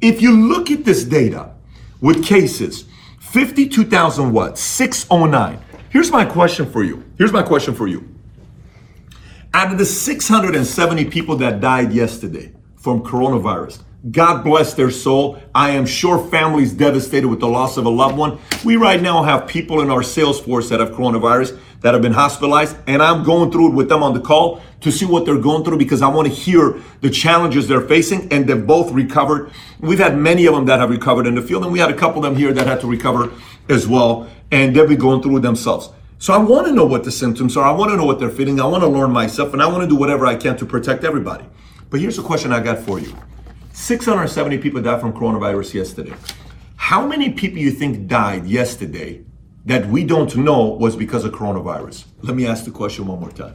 If 0.00 0.22
you 0.22 0.34
look 0.34 0.70
at 0.70 0.84
this 0.84 1.04
data 1.04 1.50
with 2.00 2.24
cases 2.24 2.86
52,000 3.30 4.32
what? 4.32 4.58
609. 4.58 5.60
Here's 5.88 6.10
my 6.10 6.24
question 6.24 6.70
for 6.70 6.82
you. 6.82 7.04
Here's 7.16 7.32
my 7.32 7.42
question 7.42 7.74
for 7.74 7.86
you. 7.86 8.08
Out 9.54 9.70
of 9.70 9.78
the 9.78 9.84
670 9.84 11.04
people 11.06 11.36
that 11.36 11.60
died 11.60 11.92
yesterday 11.92 12.52
from 12.76 13.04
coronavirus, 13.04 13.84
God 14.08 14.42
bless 14.42 14.72
their 14.72 14.90
soul. 14.90 15.42
I 15.54 15.70
am 15.70 15.84
sure 15.84 16.26
families 16.30 16.72
devastated 16.72 17.28
with 17.28 17.40
the 17.40 17.48
loss 17.48 17.76
of 17.76 17.84
a 17.84 17.90
loved 17.90 18.16
one. 18.16 18.38
We 18.64 18.76
right 18.76 19.00
now 19.00 19.22
have 19.22 19.46
people 19.46 19.82
in 19.82 19.90
our 19.90 20.02
sales 20.02 20.40
force 20.40 20.70
that 20.70 20.80
have 20.80 20.92
coronavirus 20.92 21.58
that 21.82 21.92
have 21.92 22.02
been 22.02 22.14
hospitalized, 22.14 22.76
and 22.86 23.02
I'm 23.02 23.24
going 23.24 23.50
through 23.50 23.72
it 23.72 23.74
with 23.74 23.90
them 23.90 24.02
on 24.02 24.14
the 24.14 24.20
call 24.20 24.62
to 24.80 24.90
see 24.90 25.04
what 25.04 25.26
they're 25.26 25.38
going 25.38 25.64
through 25.64 25.76
because 25.76 26.00
I 26.00 26.08
want 26.08 26.28
to 26.28 26.32
hear 26.32 26.80
the 27.02 27.10
challenges 27.10 27.68
they're 27.68 27.86
facing, 27.86 28.32
and 28.32 28.46
they've 28.46 28.66
both 28.66 28.90
recovered. 28.92 29.50
We've 29.80 29.98
had 29.98 30.16
many 30.16 30.46
of 30.46 30.54
them 30.54 30.64
that 30.66 30.78
have 30.78 30.88
recovered 30.88 31.26
in 31.26 31.34
the 31.34 31.42
field, 31.42 31.64
and 31.64 31.72
we 31.72 31.78
had 31.78 31.90
a 31.90 31.96
couple 31.96 32.24
of 32.24 32.30
them 32.30 32.40
here 32.40 32.54
that 32.54 32.66
had 32.66 32.80
to 32.80 32.86
recover 32.86 33.30
as 33.68 33.86
well, 33.86 34.30
and 34.50 34.74
they'll 34.74 34.88
be 34.88 34.96
going 34.96 35.22
through 35.22 35.38
it 35.38 35.40
themselves. 35.40 35.90
So 36.18 36.32
I 36.32 36.38
want 36.38 36.66
to 36.66 36.72
know 36.72 36.86
what 36.86 37.04
the 37.04 37.10
symptoms 37.10 37.56
are. 37.56 37.64
I 37.64 37.72
want 37.72 37.90
to 37.90 37.96
know 37.96 38.04
what 38.04 38.18
they're 38.18 38.30
feeling. 38.30 38.60
I 38.60 38.66
want 38.66 38.82
to 38.82 38.88
learn 38.88 39.10
myself, 39.10 39.52
and 39.52 39.62
I 39.62 39.66
want 39.66 39.82
to 39.82 39.88
do 39.88 39.96
whatever 39.96 40.26
I 40.26 40.36
can 40.36 40.56
to 40.58 40.66
protect 40.66 41.04
everybody. 41.04 41.44
But 41.90 42.00
here's 42.00 42.18
a 42.18 42.22
question 42.22 42.52
I 42.52 42.60
got 42.60 42.78
for 42.78 42.98
you 42.98 43.14
670 43.80 44.58
people 44.58 44.82
died 44.82 45.00
from 45.00 45.14
coronavirus 45.14 45.72
yesterday. 45.72 46.12
How 46.76 47.06
many 47.06 47.30
people 47.30 47.58
you 47.58 47.70
think 47.70 48.08
died 48.08 48.44
yesterday 48.44 49.24
that 49.64 49.86
we 49.86 50.04
don't 50.04 50.36
know 50.36 50.66
was 50.66 50.94
because 50.96 51.24
of 51.24 51.32
coronavirus? 51.32 52.04
Let 52.20 52.36
me 52.36 52.46
ask 52.46 52.66
the 52.66 52.72
question 52.72 53.06
one 53.06 53.20
more 53.20 53.30
time. 53.30 53.54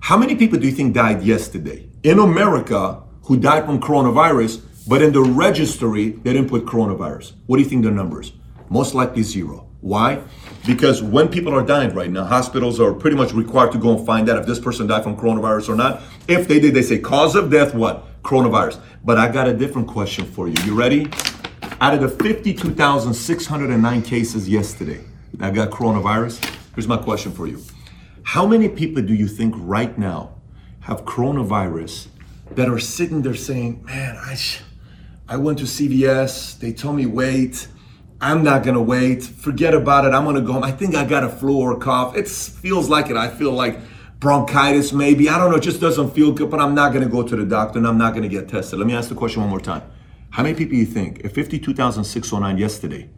How 0.00 0.18
many 0.18 0.36
people 0.36 0.58
do 0.58 0.66
you 0.66 0.72
think 0.72 0.94
died 0.94 1.22
yesterday 1.22 1.88
in 2.02 2.18
America 2.18 3.02
who 3.22 3.38
died 3.38 3.64
from 3.64 3.80
coronavirus, 3.80 4.60
but 4.86 5.00
in 5.00 5.14
the 5.14 5.22
registry 5.22 6.10
they 6.10 6.34
didn't 6.34 6.50
put 6.50 6.66
coronavirus? 6.66 7.32
What 7.46 7.56
do 7.56 7.62
you 7.62 7.68
think 7.70 7.84
the 7.84 7.90
numbers? 7.90 8.34
Most 8.68 8.94
likely 8.94 9.22
zero. 9.22 9.66
Why? 9.80 10.22
Because 10.66 11.02
when 11.02 11.28
people 11.28 11.54
are 11.54 11.64
dying 11.64 11.94
right 11.94 12.10
now, 12.10 12.24
hospitals 12.24 12.80
are 12.80 12.92
pretty 12.92 13.16
much 13.16 13.32
required 13.32 13.72
to 13.72 13.78
go 13.78 13.96
and 13.96 14.04
find 14.04 14.28
out 14.28 14.38
if 14.38 14.46
this 14.46 14.58
person 14.58 14.86
died 14.88 15.04
from 15.04 15.16
coronavirus 15.16 15.70
or 15.70 15.74
not. 15.74 16.02
If 16.28 16.48
they 16.48 16.60
did, 16.60 16.74
they 16.74 16.82
say 16.82 16.98
cause 16.98 17.34
of 17.34 17.50
death, 17.50 17.74
what? 17.74 18.07
Coronavirus. 18.28 18.78
But 19.02 19.16
I 19.16 19.32
got 19.32 19.48
a 19.48 19.54
different 19.54 19.88
question 19.88 20.26
for 20.26 20.48
you. 20.48 20.54
You 20.66 20.74
ready? 20.74 21.08
Out 21.80 21.94
of 21.94 22.02
the 22.02 22.10
52,609 22.10 24.02
cases 24.02 24.46
yesterday 24.46 25.02
that 25.34 25.54
got 25.54 25.70
coronavirus, 25.70 26.44
here's 26.74 26.86
my 26.86 26.98
question 26.98 27.32
for 27.32 27.46
you. 27.46 27.62
How 28.24 28.46
many 28.46 28.68
people 28.68 29.02
do 29.02 29.14
you 29.14 29.26
think 29.26 29.54
right 29.56 29.96
now 29.96 30.34
have 30.80 31.06
coronavirus 31.06 32.08
that 32.50 32.68
are 32.68 32.78
sitting 32.78 33.22
there 33.22 33.34
saying, 33.34 33.82
man, 33.86 34.16
I, 34.18 34.36
I 35.26 35.38
went 35.38 35.60
to 35.60 35.64
CVS, 35.64 36.58
they 36.58 36.74
told 36.74 36.96
me 36.96 37.06
wait, 37.06 37.66
I'm 38.20 38.42
not 38.42 38.62
gonna 38.62 38.82
wait. 38.82 39.22
Forget 39.22 39.72
about 39.72 40.04
it. 40.04 40.12
I'm 40.12 40.24
gonna 40.24 40.42
go 40.42 40.52
home. 40.52 40.64
I 40.64 40.72
think 40.72 40.94
I 40.94 41.06
got 41.06 41.24
a 41.24 41.30
flu 41.30 41.56
or 41.56 41.72
a 41.72 41.78
cough. 41.78 42.14
It 42.14 42.28
feels 42.28 42.90
like 42.90 43.08
it. 43.08 43.16
I 43.16 43.28
feel 43.28 43.52
like 43.52 43.78
bronchitis, 44.18 44.92
maybe. 44.92 45.28
I 45.28 45.38
don't 45.38 45.50
know. 45.50 45.56
It 45.56 45.62
just 45.62 45.80
doesn't 45.80 46.10
feel 46.10 46.32
good, 46.32 46.50
but 46.50 46.60
I'm 46.60 46.74
not 46.74 46.92
gonna 46.92 47.08
go 47.08 47.22
to 47.22 47.36
the 47.36 47.44
doctor 47.44 47.78
and 47.78 47.86
I'm 47.86 47.98
not 47.98 48.14
gonna 48.14 48.28
get 48.28 48.48
tested. 48.48 48.78
Let 48.78 48.86
me 48.86 48.94
ask 48.94 49.08
the 49.08 49.14
question 49.14 49.42
one 49.42 49.50
more 49.50 49.60
time. 49.60 49.82
How 50.30 50.42
many 50.42 50.54
people 50.54 50.76
you 50.76 50.86
think, 50.86 51.20
if 51.24 51.34
52,609 51.34 52.58
yesterday 52.58 53.08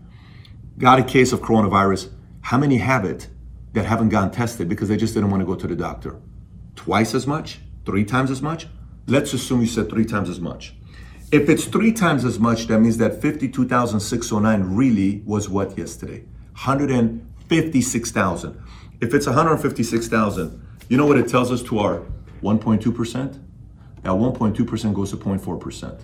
got 0.79 0.99
a 0.99 1.03
case 1.03 1.33
of 1.33 1.41
coronavirus, 1.41 2.11
how 2.43 2.59
many 2.59 2.79
have 2.79 3.05
it 3.05 3.29
that 3.73 3.85
haven't 3.85 4.11
gotten 4.11 4.31
tested 4.31 4.69
because 4.69 4.89
they 4.89 4.97
just 4.97 5.15
didn't 5.15 5.31
want 5.31 5.41
to 5.41 5.47
go 5.47 5.55
to 5.55 5.67
the 5.67 5.77
doctor? 5.77 6.21
Twice 6.77 7.15
as 7.15 7.27
much? 7.27 7.61
Three 7.85 8.05
times 8.05 8.31
as 8.31 8.43
much? 8.43 8.67
Let's 9.07 9.33
assume 9.33 9.61
you 9.61 9.67
said 9.67 9.91
three 9.91 10.05
times 10.05 10.29
as 10.29 10.41
much. 10.41 10.75
If 11.33 11.49
it's 11.49 11.65
three 11.65 11.93
times 11.93 12.25
as 12.25 12.39
much, 12.39 12.67
that 12.67 12.81
means 12.81 12.99
that 12.99 13.23
52,609 13.23 14.75
really 14.75 15.23
was 15.25 15.49
what 15.49 15.79
yesterday? 15.79 16.25
156,000. 16.53 18.63
If 19.01 19.15
it's 19.15 19.27
156,000, 19.27 20.67
you 20.89 20.97
know 20.97 21.07
what 21.07 21.19
it 21.19 21.29
tells 21.29 21.53
us 21.53 21.63
to 21.65 21.79
our 21.79 22.03
1.2%? 22.43 23.39
That 24.03 24.11
1.2% 24.11 24.95
goes 24.95 25.11
to 25.11 25.17
0.4%. 25.17 26.01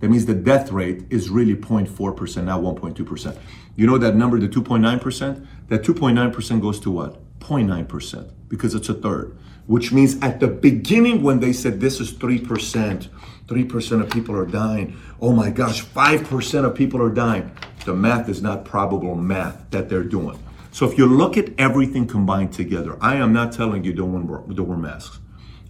That 0.00 0.08
means 0.08 0.26
the 0.26 0.34
death 0.34 0.72
rate 0.72 1.04
is 1.10 1.30
really 1.30 1.54
0.4%, 1.54 2.44
not 2.44 2.60
1.2%. 2.60 3.38
You 3.76 3.86
know 3.86 3.98
that 3.98 4.16
number, 4.16 4.38
the 4.38 4.48
2.9%? 4.48 5.46
That 5.68 5.82
2.9% 5.82 6.60
goes 6.60 6.80
to 6.80 6.90
what? 6.90 7.20
0.9%, 7.40 8.30
because 8.48 8.74
it's 8.74 8.88
a 8.88 8.94
third. 8.94 9.36
Which 9.66 9.92
means 9.92 10.20
at 10.20 10.40
the 10.40 10.48
beginning, 10.48 11.22
when 11.22 11.40
they 11.40 11.52
said 11.52 11.80
this 11.80 12.00
is 12.00 12.12
3%, 12.12 13.08
3% 13.46 14.00
of 14.00 14.10
people 14.10 14.36
are 14.36 14.46
dying. 14.46 14.96
Oh 15.20 15.32
my 15.32 15.50
gosh, 15.50 15.84
5% 15.84 16.64
of 16.64 16.74
people 16.74 17.00
are 17.00 17.10
dying. 17.10 17.50
The 17.84 17.94
math 17.94 18.28
is 18.28 18.42
not 18.42 18.64
probable 18.64 19.14
math 19.14 19.70
that 19.70 19.88
they're 19.88 20.02
doing. 20.02 20.38
So 20.74 20.90
if 20.90 20.98
you 20.98 21.06
look 21.06 21.36
at 21.36 21.50
everything 21.56 22.04
combined 22.04 22.52
together, 22.52 22.98
I 23.00 23.14
am 23.14 23.32
not 23.32 23.52
telling 23.52 23.84
you 23.84 23.92
don't 23.92 24.26
wear, 24.26 24.40
don't 24.40 24.66
wear 24.66 24.76
masks. 24.76 25.20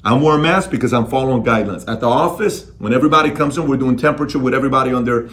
I'm 0.02 0.22
wearing 0.22 0.40
masks 0.40 0.70
because 0.70 0.94
I'm 0.94 1.06
following 1.06 1.44
guidelines. 1.44 1.86
At 1.86 2.00
the 2.00 2.08
office, 2.08 2.70
when 2.78 2.94
everybody 2.94 3.30
comes 3.30 3.58
in, 3.58 3.68
we're 3.68 3.76
doing 3.76 3.98
temperature 3.98 4.38
with 4.38 4.54
everybody 4.54 4.94
on 4.94 5.04
their 5.04 5.28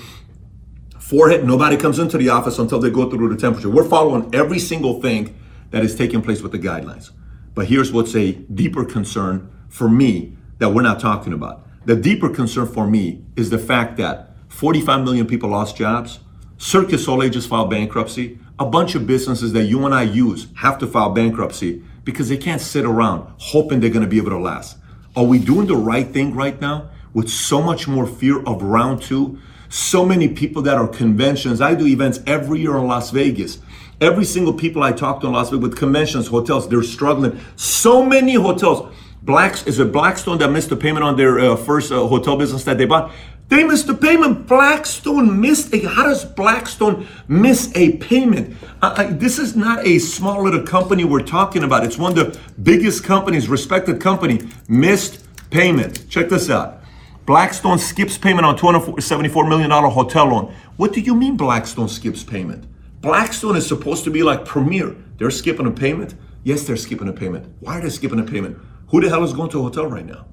forehead. 1.00 1.46
Nobody 1.46 1.78
comes 1.78 2.00
into 2.00 2.18
the 2.18 2.28
office 2.28 2.60
until 2.60 2.80
they 2.82 2.90
go 2.90 3.10
through 3.10 3.34
the 3.34 3.38
temperature. 3.38 3.70
We're 3.70 3.88
following 3.88 4.30
every 4.36 4.60
single 4.60 5.00
thing 5.00 5.40
that 5.70 5.86
is 5.86 5.96
taking 5.96 6.22
place 6.22 6.42
with 6.42 6.52
the 6.52 6.60
guidelines. 6.60 7.12
But 7.56 7.68
here's 7.68 7.94
what's 7.94 8.14
a 8.14 8.34
deeper 8.34 8.84
concern 8.84 9.50
for 9.70 9.88
me 9.88 10.36
that 10.58 10.72
we're 10.72 10.82
not 10.82 11.00
talking 11.00 11.32
about. 11.32 11.66
The 11.86 11.96
deeper 11.96 12.28
concern 12.28 12.68
for 12.68 12.88
me 12.88 13.24
is 13.38 13.52
the 13.52 13.58
fact 13.58 13.96
that 14.00 14.36
45 14.50 15.06
million 15.06 15.28
people 15.28 15.50
lost 15.50 15.78
jobs. 15.78 16.20
Cirque 16.58 16.90
du 16.90 16.98
Soleil 16.98 17.30
just 17.30 17.48
filed 17.48 17.70
bankruptcy. 17.70 18.38
A 18.62 18.66
bunch 18.66 18.94
of 18.94 19.08
businesses 19.08 19.54
that 19.54 19.64
you 19.64 19.84
and 19.88 19.96
I 19.96 20.04
use 20.04 20.46
have 20.58 20.78
to 20.78 20.86
file 20.86 21.10
bankruptcy 21.10 21.82
because 22.04 22.30
they 22.30 22.38
can't 22.38 22.62
sit 22.62 22.86
around 22.86 23.28
hoping 23.40 23.80
they're 23.80 23.90
going 23.90 24.06
to 24.06 24.08
be 24.08 24.18
able 24.18 24.30
to 24.30 24.38
last. 24.38 24.78
Are 25.16 25.24
we 25.24 25.40
doing 25.40 25.66
the 25.66 25.76
right 25.76 26.08
thing 26.08 26.36
right 26.36 26.62
now 26.62 26.92
with 27.12 27.28
so 27.28 27.60
much 27.60 27.88
more 27.88 28.06
fear 28.06 28.40
of 28.44 28.62
round 28.62 29.02
two? 29.02 29.40
So 29.70 30.06
many 30.06 30.28
people 30.28 30.62
that 30.62 30.78
are 30.78 30.88
conventions. 30.88 31.60
I 31.60 31.74
do 31.74 31.88
events 31.88 32.20
every 32.28 32.60
year 32.60 32.78
in 32.78 32.86
Las 32.86 33.10
Vegas. 33.10 33.58
Every 34.00 34.26
single 34.26 34.54
people 34.54 34.84
I 34.84 34.92
talk 34.92 35.22
to 35.22 35.28
in 35.28 35.34
Las 35.34 35.50
Vegas 35.50 35.64
with 35.64 35.76
conventions, 35.76 36.28
hotels, 36.28 36.70
they're 36.70 36.84
struggling. 36.84 37.40
So 37.56 38.06
many 38.06 38.36
hotels. 38.36 38.96
Blacks 39.24 39.66
is 39.68 39.80
it 39.80 39.92
Blackstone 39.92 40.38
that 40.40 40.50
missed 40.52 40.70
the 40.70 40.76
payment 40.76 41.04
on 41.04 41.16
their 41.16 41.40
uh, 41.40 41.56
first 41.56 41.92
uh, 41.92 42.08
hotel 42.08 42.38
business 42.38 42.64
that 42.66 42.78
they 42.78 42.86
bought? 42.86 43.12
They 43.52 43.66
missed 43.66 43.88
the 43.88 43.94
payment. 43.94 44.48
Blackstone 44.48 45.42
missed 45.42 45.74
a. 45.74 45.86
How 45.86 46.04
does 46.04 46.24
Blackstone 46.24 47.06
miss 47.28 47.70
a 47.76 47.98
payment? 47.98 48.56
I, 48.82 49.08
this 49.08 49.38
is 49.38 49.58
not 49.58 49.86
a 49.86 50.00
small 50.00 50.42
little 50.42 50.64
company 50.64 51.04
we're 51.04 51.22
talking 51.22 51.66
about. 51.66 51.84
It's 51.84 51.98
one 51.98 52.18
of 52.18 52.34
the 52.34 52.40
biggest 52.64 53.04
companies, 53.04 53.50
respected 53.50 54.00
company, 54.00 54.48
missed 54.70 55.26
payment. 55.50 56.10
Check 56.10 56.30
this 56.30 56.50
out. 56.50 56.80
Blackstone 57.26 57.78
skips 57.78 58.18
payment 58.18 58.46
on 58.46 58.58
$274 58.58 59.50
million 59.50 59.70
hotel 59.70 60.28
loan. 60.28 60.56
What 60.78 60.94
do 60.94 61.02
you 61.02 61.14
mean 61.14 61.36
Blackstone 61.36 61.90
skips 61.90 62.24
payment? 62.24 62.66
Blackstone 63.02 63.58
is 63.58 63.68
supposed 63.68 64.06
to 64.06 64.12
be 64.12 64.24
like 64.24 64.46
Premier. 64.46 64.96
They're 65.18 65.30
skipping 65.30 65.68
a 65.68 65.72
payment? 65.72 66.16
Yes, 66.46 66.64
they're 66.64 66.78
skipping 66.78 67.10
a 67.10 67.14
payment. 67.14 67.54
Why 67.60 67.80
are 67.80 67.82
they 67.82 67.90
skipping 67.90 68.22
a 68.22 68.24
payment? 68.24 68.58
Who 68.92 69.02
the 69.02 69.10
hell 69.10 69.26
is 69.26 69.34
going 69.34 69.50
to 69.50 69.60
a 69.60 69.64
hotel 69.64 69.88
right 69.88 70.06
now? 70.06 70.26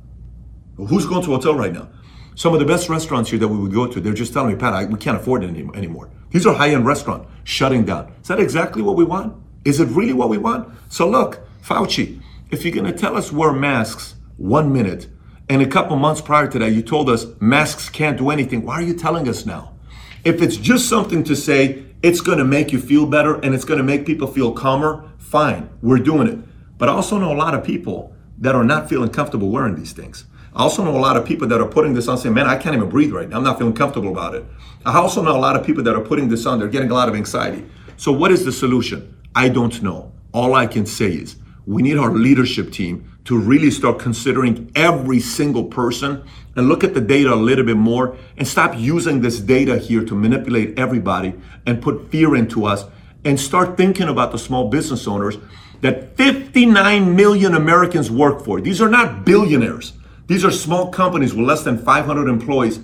Who's 0.77 1.05
going 1.05 1.25
to 1.25 1.33
a 1.35 1.37
hotel 1.37 1.55
right 1.57 1.73
now? 1.73 1.89
Some 2.39 2.53
of 2.53 2.61
the 2.61 2.67
best 2.67 2.89
restaurants 2.89 3.31
here 3.31 3.39
that 3.41 3.49
we 3.49 3.59
would 3.59 3.73
go 3.73 3.89
to, 3.89 4.01
they're 4.01 4.13
just 4.13 4.33
telling 4.33 4.53
me, 4.53 4.57
Pat, 4.57 4.73
I, 4.73 4.85
we 4.85 4.97
can't 4.97 5.17
afford 5.17 5.43
it 5.43 5.49
any, 5.49 5.69
anymore. 5.75 6.09
These 6.31 6.47
are 6.47 6.55
high-end 6.55 6.87
restaurants 6.87 7.29
shutting 7.43 7.85
down. 7.85 8.15
Is 8.23 8.29
that 8.29 8.39
exactly 8.39 8.81
what 8.81 8.95
we 8.95 9.03
want? 9.03 9.35
Is 9.65 9.81
it 9.81 9.87
really 9.87 10.13
what 10.13 10.29
we 10.29 10.39
want? 10.39 10.73
So 10.89 11.09
look, 11.09 11.41
Fauci, 11.65 12.23
if 12.53 12.65
you're 12.65 12.73
going 12.73 12.87
to 12.87 12.97
tell 12.97 13.17
us 13.17 13.33
wear 13.33 13.53
masks 13.53 14.15
one 14.37 14.73
minute, 14.73 15.09
and 15.49 15.61
a 15.61 15.67
couple 15.67 15.97
months 15.97 16.21
prior 16.21 16.47
to 16.47 16.61
that, 16.61 16.71
you 16.71 16.81
told 16.81 17.11
us 17.11 17.27
masks 17.41 17.91
can't 17.91 18.17
do 18.17 18.31
anything. 18.31 18.65
Why 18.65 18.75
are 18.75 18.83
you 18.83 18.95
telling 18.95 19.29
us 19.29 19.45
now? 19.45 19.75
If 20.23 20.41
it's 20.41 20.57
just 20.57 20.89
something 20.89 21.25
to 21.25 21.35
say, 21.35 21.87
it's 22.05 22.21
going 22.21 22.39
to 22.39 22.45
make 22.45 22.71
you 22.71 22.79
feel 22.79 23.07
better 23.07 23.41
and 23.41 23.53
it's 23.53 23.65
going 23.65 23.79
to 23.79 23.85
make 23.85 24.07
people 24.07 24.29
feel 24.29 24.53
calmer, 24.53 25.11
fine, 25.19 25.71
we're 25.83 25.99
doing 25.99 26.29
it. 26.29 26.39
But 26.79 26.89
I 26.89 26.93
also 26.93 27.19
know 27.19 27.33
a 27.33 27.35
lot 27.35 27.55
of 27.55 27.65
people 27.65 28.15
that 28.39 28.55
are 28.55 28.63
not 28.63 28.89
feeling 28.89 29.11
comfortable 29.11 29.51
wearing 29.51 29.75
these 29.75 29.93
things. 29.93 30.25
I 30.55 30.63
also 30.63 30.85
know 30.85 30.97
a 30.97 30.99
lot 30.99 31.17
of 31.17 31.25
people 31.25 31.47
that 31.49 31.61
are 31.61 31.69
putting 31.69 31.95
this 31.95 32.09
on 32.09 32.19
saying, 32.19 32.35
man, 32.35 32.47
I 32.47 32.57
can't 32.57 32.75
even 32.75 32.89
breathe 32.89 33.13
right 33.13 33.29
now. 33.29 33.37
I'm 33.37 33.45
not 33.45 33.59
feeling 33.59 33.75
comfortable 33.75 34.11
about 34.11 34.35
it. 34.35 34.45
I 34.85 34.97
also 34.97 35.23
know 35.23 35.37
a 35.37 35.39
lot 35.39 35.57
of 35.57 35.65
people 35.65 35.83
that 35.85 35.95
are 35.95 36.01
putting 36.01 36.29
this 36.29 36.47
on, 36.47 36.59
they're 36.59 36.69
getting 36.69 36.91
a 36.91 36.95
lot 36.95 37.09
of 37.09 37.15
anxiety. 37.15 37.65
So, 37.97 38.13
what 38.13 38.31
is 38.31 38.45
the 38.45 38.53
solution? 38.53 39.17
I 39.35 39.49
don't 39.49 39.83
know. 39.83 40.13
All 40.33 40.55
I 40.55 40.67
can 40.67 40.87
say 40.87 41.11
is 41.11 41.37
we 41.67 41.83
need 41.83 41.99
our 41.99 42.11
leadership 42.11 42.73
team 42.73 43.19
to 43.25 43.39
really 43.39 43.71
start 43.71 43.99
considering 43.99 44.73
every 44.75 45.21
single 45.21 45.65
person 45.65 46.25
and 46.57 46.67
look 46.67 46.83
at 46.83 46.95
the 46.95 47.01
data 47.01 47.35
a 47.35 47.37
little 47.37 47.65
bit 47.65 47.77
more 47.77 48.17
and 48.39 48.49
stop 48.49 48.75
using 48.79 49.21
this 49.21 49.39
data 49.39 49.77
here 49.77 50.03
to 50.03 50.15
manipulate 50.15 50.79
everybody 50.79 51.35
and 51.67 51.83
put 51.83 52.11
fear 52.11 52.35
into 52.35 52.65
us 52.65 52.87
and 53.25 53.39
start 53.39 53.77
thinking 53.77 54.09
about 54.09 54.33
the 54.33 54.39
small 54.39 54.71
business 54.71 55.07
owners 55.07 55.37
that 55.83 56.17
59 56.17 57.15
million 57.15 57.55
Americans 57.55 58.11
work 58.11 58.45
for. 58.45 58.61
These 58.63 58.81
are 58.81 58.89
not 58.89 59.27
billionaires. 59.27 59.93
These 60.29 60.45
are 60.45 60.51
small 60.51 60.91
companies 60.91 61.35
with 61.35 61.47
less 61.47 61.65
than 61.65 61.79
500 61.79 62.29
employees 62.29 62.81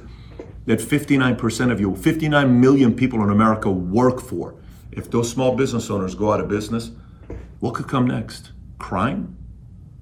that 0.64 0.80
59% 0.80 1.70
of 1.70 1.78
you, 1.78 1.94
59 1.94 2.60
million 2.60 2.94
people 2.94 3.22
in 3.22 3.30
America 3.30 3.70
work 3.70 4.20
for. 4.20 4.54
If 4.90 5.10
those 5.10 5.30
small 5.30 5.54
business 5.54 5.90
owners 5.90 6.14
go 6.14 6.32
out 6.32 6.40
of 6.40 6.48
business, 6.48 6.90
what 7.60 7.74
could 7.74 7.86
come 7.86 8.06
next? 8.06 8.52
Crime? 8.78 9.36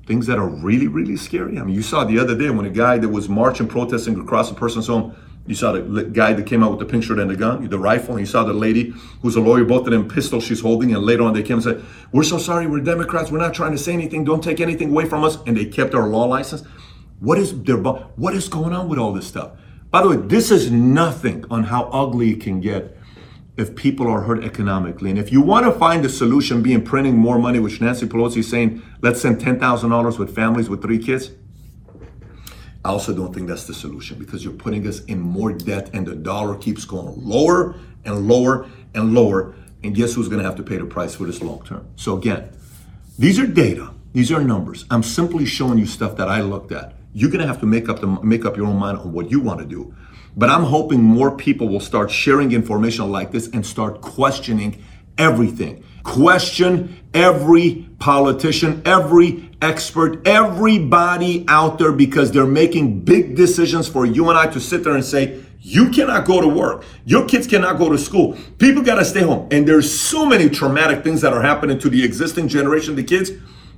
Things 0.07 0.26
that 0.28 0.38
are 0.38 0.48
really, 0.48 0.87
really 0.87 1.16
scary? 1.16 1.59
I 1.59 1.64
mean, 1.64 1.74
you 1.74 1.83
saw 1.83 2.05
the 2.05 2.18
other 2.18 2.38
day 2.38 2.48
when 2.50 2.64
a 2.64 2.70
guy 2.70 2.98
that 2.98 3.09
was 3.09 3.28
marching, 3.28 3.66
protesting 3.66 4.18
across 4.20 4.50
a 4.50 4.55
person's 4.55 4.87
home 4.87 5.16
you 5.46 5.57
saw 5.57 5.72
the 5.72 6.05
guy 6.05 6.33
that 6.35 6.46
came 6.46 6.62
out 6.62 6.70
with 6.70 6.78
the 6.78 6.87
pink 6.87 7.02
shirt 7.02 7.18
and 7.18 7.28
the 7.28 7.37
gun, 7.37 7.68
the 7.68 7.78
rifle. 7.78 8.12
And 8.12 8.20
you 8.20 8.26
saw 8.26 8.44
the 8.44 8.52
lady 8.52 8.94
who's 9.22 9.35
a 9.35 9.40
lawyer, 9.40 9.64
both 9.64 9.87
of 9.87 9.92
them 9.92 10.09
pistols 10.09 10.44
she's 10.44 10.61
holding. 10.61 10.94
And 10.94 11.05
later 11.05 11.24
on, 11.24 11.35
they 11.35 11.42
came 11.42 11.57
and 11.57 11.64
said, 11.64 11.85
We're 12.12 12.22
so 12.22 12.38
sorry, 12.38 12.68
we're 12.68 12.81
Democrats. 12.81 13.33
We're 13.33 13.38
not 13.38 13.52
trying 13.52 13.72
to 13.72 13.78
say 13.78 13.92
anything. 13.92 14.22
Don't 14.24 14.42
take 14.42 14.61
anything 14.61 14.90
away 14.90 15.09
from 15.09 15.24
us. 15.24 15.38
And 15.46 15.57
they 15.57 15.64
kept 15.64 15.94
our 15.94 16.07
law 16.07 16.26
license. 16.26 16.62
What 17.22 17.38
is 17.38 17.62
their, 17.62 17.76
what 17.76 18.35
is 18.35 18.48
going 18.48 18.72
on 18.72 18.88
with 18.88 18.98
all 18.98 19.12
this 19.12 19.28
stuff? 19.28 19.52
By 19.92 20.02
the 20.02 20.08
way, 20.08 20.16
this 20.16 20.50
is 20.50 20.72
nothing 20.72 21.44
on 21.48 21.62
how 21.62 21.85
ugly 21.85 22.32
it 22.32 22.40
can 22.40 22.61
get 22.61 22.98
if 23.56 23.76
people 23.76 24.08
are 24.08 24.22
hurt 24.22 24.42
economically. 24.42 25.08
And 25.08 25.20
if 25.20 25.30
you 25.30 25.40
want 25.40 25.64
to 25.66 25.70
find 25.78 26.04
the 26.04 26.08
solution 26.08 26.64
being 26.64 26.82
printing 26.82 27.16
more 27.16 27.38
money, 27.38 27.61
which 27.61 27.80
Nancy 27.80 28.06
Pelosi 28.06 28.38
is 28.38 28.50
saying, 28.50 28.82
let's 29.02 29.20
send 29.20 29.38
$10,000 29.40 30.18
with 30.18 30.35
families 30.35 30.68
with 30.68 30.82
three 30.82 30.98
kids, 30.98 31.30
I 32.85 32.88
also 32.88 33.14
don't 33.14 33.32
think 33.32 33.46
that's 33.46 33.68
the 33.68 33.74
solution 33.74 34.18
because 34.18 34.42
you're 34.42 34.52
putting 34.52 34.85
us 34.88 35.04
in 35.04 35.20
more 35.20 35.52
debt 35.52 35.90
and 35.92 36.04
the 36.04 36.16
dollar 36.16 36.56
keeps 36.56 36.85
going 36.85 37.14
lower 37.16 37.76
and 38.04 38.26
lower 38.26 38.68
and 38.94 39.14
lower. 39.14 39.54
And 39.85 39.94
guess 39.94 40.14
who's 40.14 40.26
going 40.26 40.42
to 40.42 40.44
have 40.44 40.56
to 40.56 40.64
pay 40.64 40.76
the 40.76 40.87
price 40.87 41.14
for 41.14 41.24
this 41.24 41.40
long 41.40 41.62
term? 41.64 41.87
So, 41.94 42.16
again, 42.16 42.50
these 43.16 43.38
are 43.38 43.46
data, 43.46 43.92
these 44.12 44.32
are 44.32 44.42
numbers. 44.42 44.87
I'm 44.90 45.04
simply 45.04 45.46
showing 45.46 45.78
you 45.78 45.87
stuff 45.87 46.16
that 46.16 46.28
I 46.28 46.40
looked 46.40 46.72
at. 46.72 46.96
You're 47.12 47.31
to 47.31 47.46
have 47.46 47.61
to 47.61 47.66
make 47.66 47.88
up, 47.88 48.01
the, 48.01 48.07
make 48.07 48.44
up 48.44 48.57
your 48.57 48.66
own 48.66 48.79
mind 48.79 48.98
on 48.98 49.12
what 49.12 49.31
you 49.31 49.40
want 49.40 49.61
to 49.61 49.66
do. 49.66 49.94
But 50.37 50.48
I'm 50.48 50.64
hoping 50.64 51.03
more 51.03 51.37
people 51.37 51.68
will 51.68 51.81
start 51.81 52.11
sharing 52.11 52.53
information 52.53 53.11
like 53.11 53.33
this 53.33 53.48
and 53.48 53.66
start 53.66 54.01
questioning 54.01 54.83
everything. 55.18 55.85
Question 56.05 56.98
every 57.12 57.88
politician, 57.98 58.83
every 58.87 59.51
expert, 59.61 60.27
everybody 60.27 61.44
out 61.48 61.79
there 61.79 61.92
because 61.92 62.33
they're 62.33 62.46
making 62.46 63.01
big 63.01 63.37
decisions 63.37 63.88
for 63.88 64.07
you 64.07 64.29
and 64.31 64.38
I 64.38 64.46
to 64.48 64.61
sit 64.61 64.83
there 64.83 64.94
and 64.94 65.05
say, 65.05 65.44
you 65.61 65.90
cannot 65.90 66.27
go 66.27 66.40
to 66.40 66.48
work. 66.48 66.85
Your 67.05 67.29
kids 67.29 67.46
cannot 67.46 67.79
go 67.79 67.88
to 67.88 67.98
school. 67.98 68.37
People 68.59 68.83
got 68.83 68.96
to 68.96 69.05
stay 69.05 69.22
home. 69.22 69.46
And 69.53 69.68
there's 69.68 69.96
so 69.96 70.27
many 70.27 70.48
traumatic 70.48 71.05
things 71.05 71.20
that 71.20 71.33
are 71.33 71.42
happening 71.42 71.79
to 71.81 71.88
the 71.88 72.03
existing 72.03 72.48
generation, 72.48 72.96
the 72.96 73.05
kids 73.05 73.31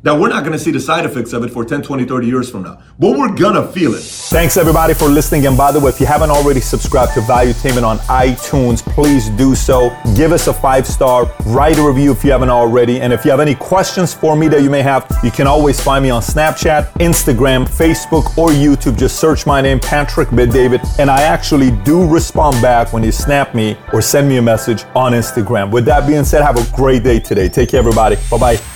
that 0.04 0.14
we're 0.14 0.28
not 0.28 0.44
going 0.44 0.52
to 0.52 0.58
see 0.58 0.70
the 0.70 0.78
side 0.78 1.06
effects 1.06 1.32
of 1.32 1.42
it 1.44 1.50
for 1.50 1.64
10, 1.64 1.80
20, 1.80 2.04
30 2.04 2.26
years 2.26 2.50
from 2.50 2.62
now. 2.62 2.78
But 2.98 3.16
we're 3.16 3.34
going 3.34 3.54
to 3.54 3.66
feel 3.72 3.94
it. 3.94 4.02
Thanks 4.02 4.58
everybody 4.58 4.92
for 4.92 5.08
listening. 5.08 5.46
And 5.46 5.56
by 5.56 5.72
the 5.72 5.80
way, 5.80 5.88
if 5.88 5.98
you 5.98 6.04
haven't 6.04 6.30
already 6.30 6.60
subscribed 6.60 7.14
to 7.14 7.22
Value 7.22 7.54
Valuetainment 7.54 7.84
on 7.84 7.98
iTunes, 8.00 8.82
please 8.82 9.30
do 9.30 9.54
so. 9.54 9.96
Give 10.14 10.32
us 10.32 10.46
a 10.46 10.52
five 10.52 10.86
star, 10.86 11.24
write 11.46 11.78
a 11.78 11.82
review 11.82 12.12
if 12.12 12.22
you 12.22 12.32
haven't 12.32 12.50
already. 12.50 13.00
And 13.00 13.14
if 13.14 13.24
you 13.24 13.30
have 13.30 13.40
any 13.40 13.54
questions 13.54 14.12
for 14.12 14.36
me 14.36 14.46
that 14.48 14.62
you 14.62 14.68
may 14.68 14.82
have, 14.82 15.10
you 15.24 15.30
can 15.30 15.46
always 15.46 15.80
find 15.80 16.02
me 16.02 16.10
on 16.10 16.20
Snapchat, 16.20 16.92
Instagram, 16.94 17.66
Facebook, 17.66 18.36
or 18.36 18.50
YouTube. 18.50 18.98
Just 18.98 19.18
search 19.18 19.46
my 19.46 19.62
name, 19.62 19.80
Patrick 19.80 20.30
Bet-David. 20.30 20.82
And 20.98 21.10
I 21.10 21.22
actually 21.22 21.70
do 21.82 22.06
respond 22.06 22.60
back 22.60 22.92
when 22.92 23.02
you 23.02 23.12
snap 23.12 23.54
me 23.54 23.76
or 23.94 24.02
send 24.02 24.28
me 24.28 24.36
a 24.36 24.42
message 24.42 24.84
on 24.94 25.12
Instagram. 25.12 25.70
With 25.70 25.86
that 25.86 26.06
being 26.06 26.24
said, 26.24 26.42
have 26.42 26.58
a 26.58 26.76
great 26.76 27.02
day 27.02 27.20
today. 27.20 27.48
Take 27.48 27.70
care, 27.70 27.78
everybody. 27.78 28.16
Bye 28.30 28.38
bye. 28.38 28.73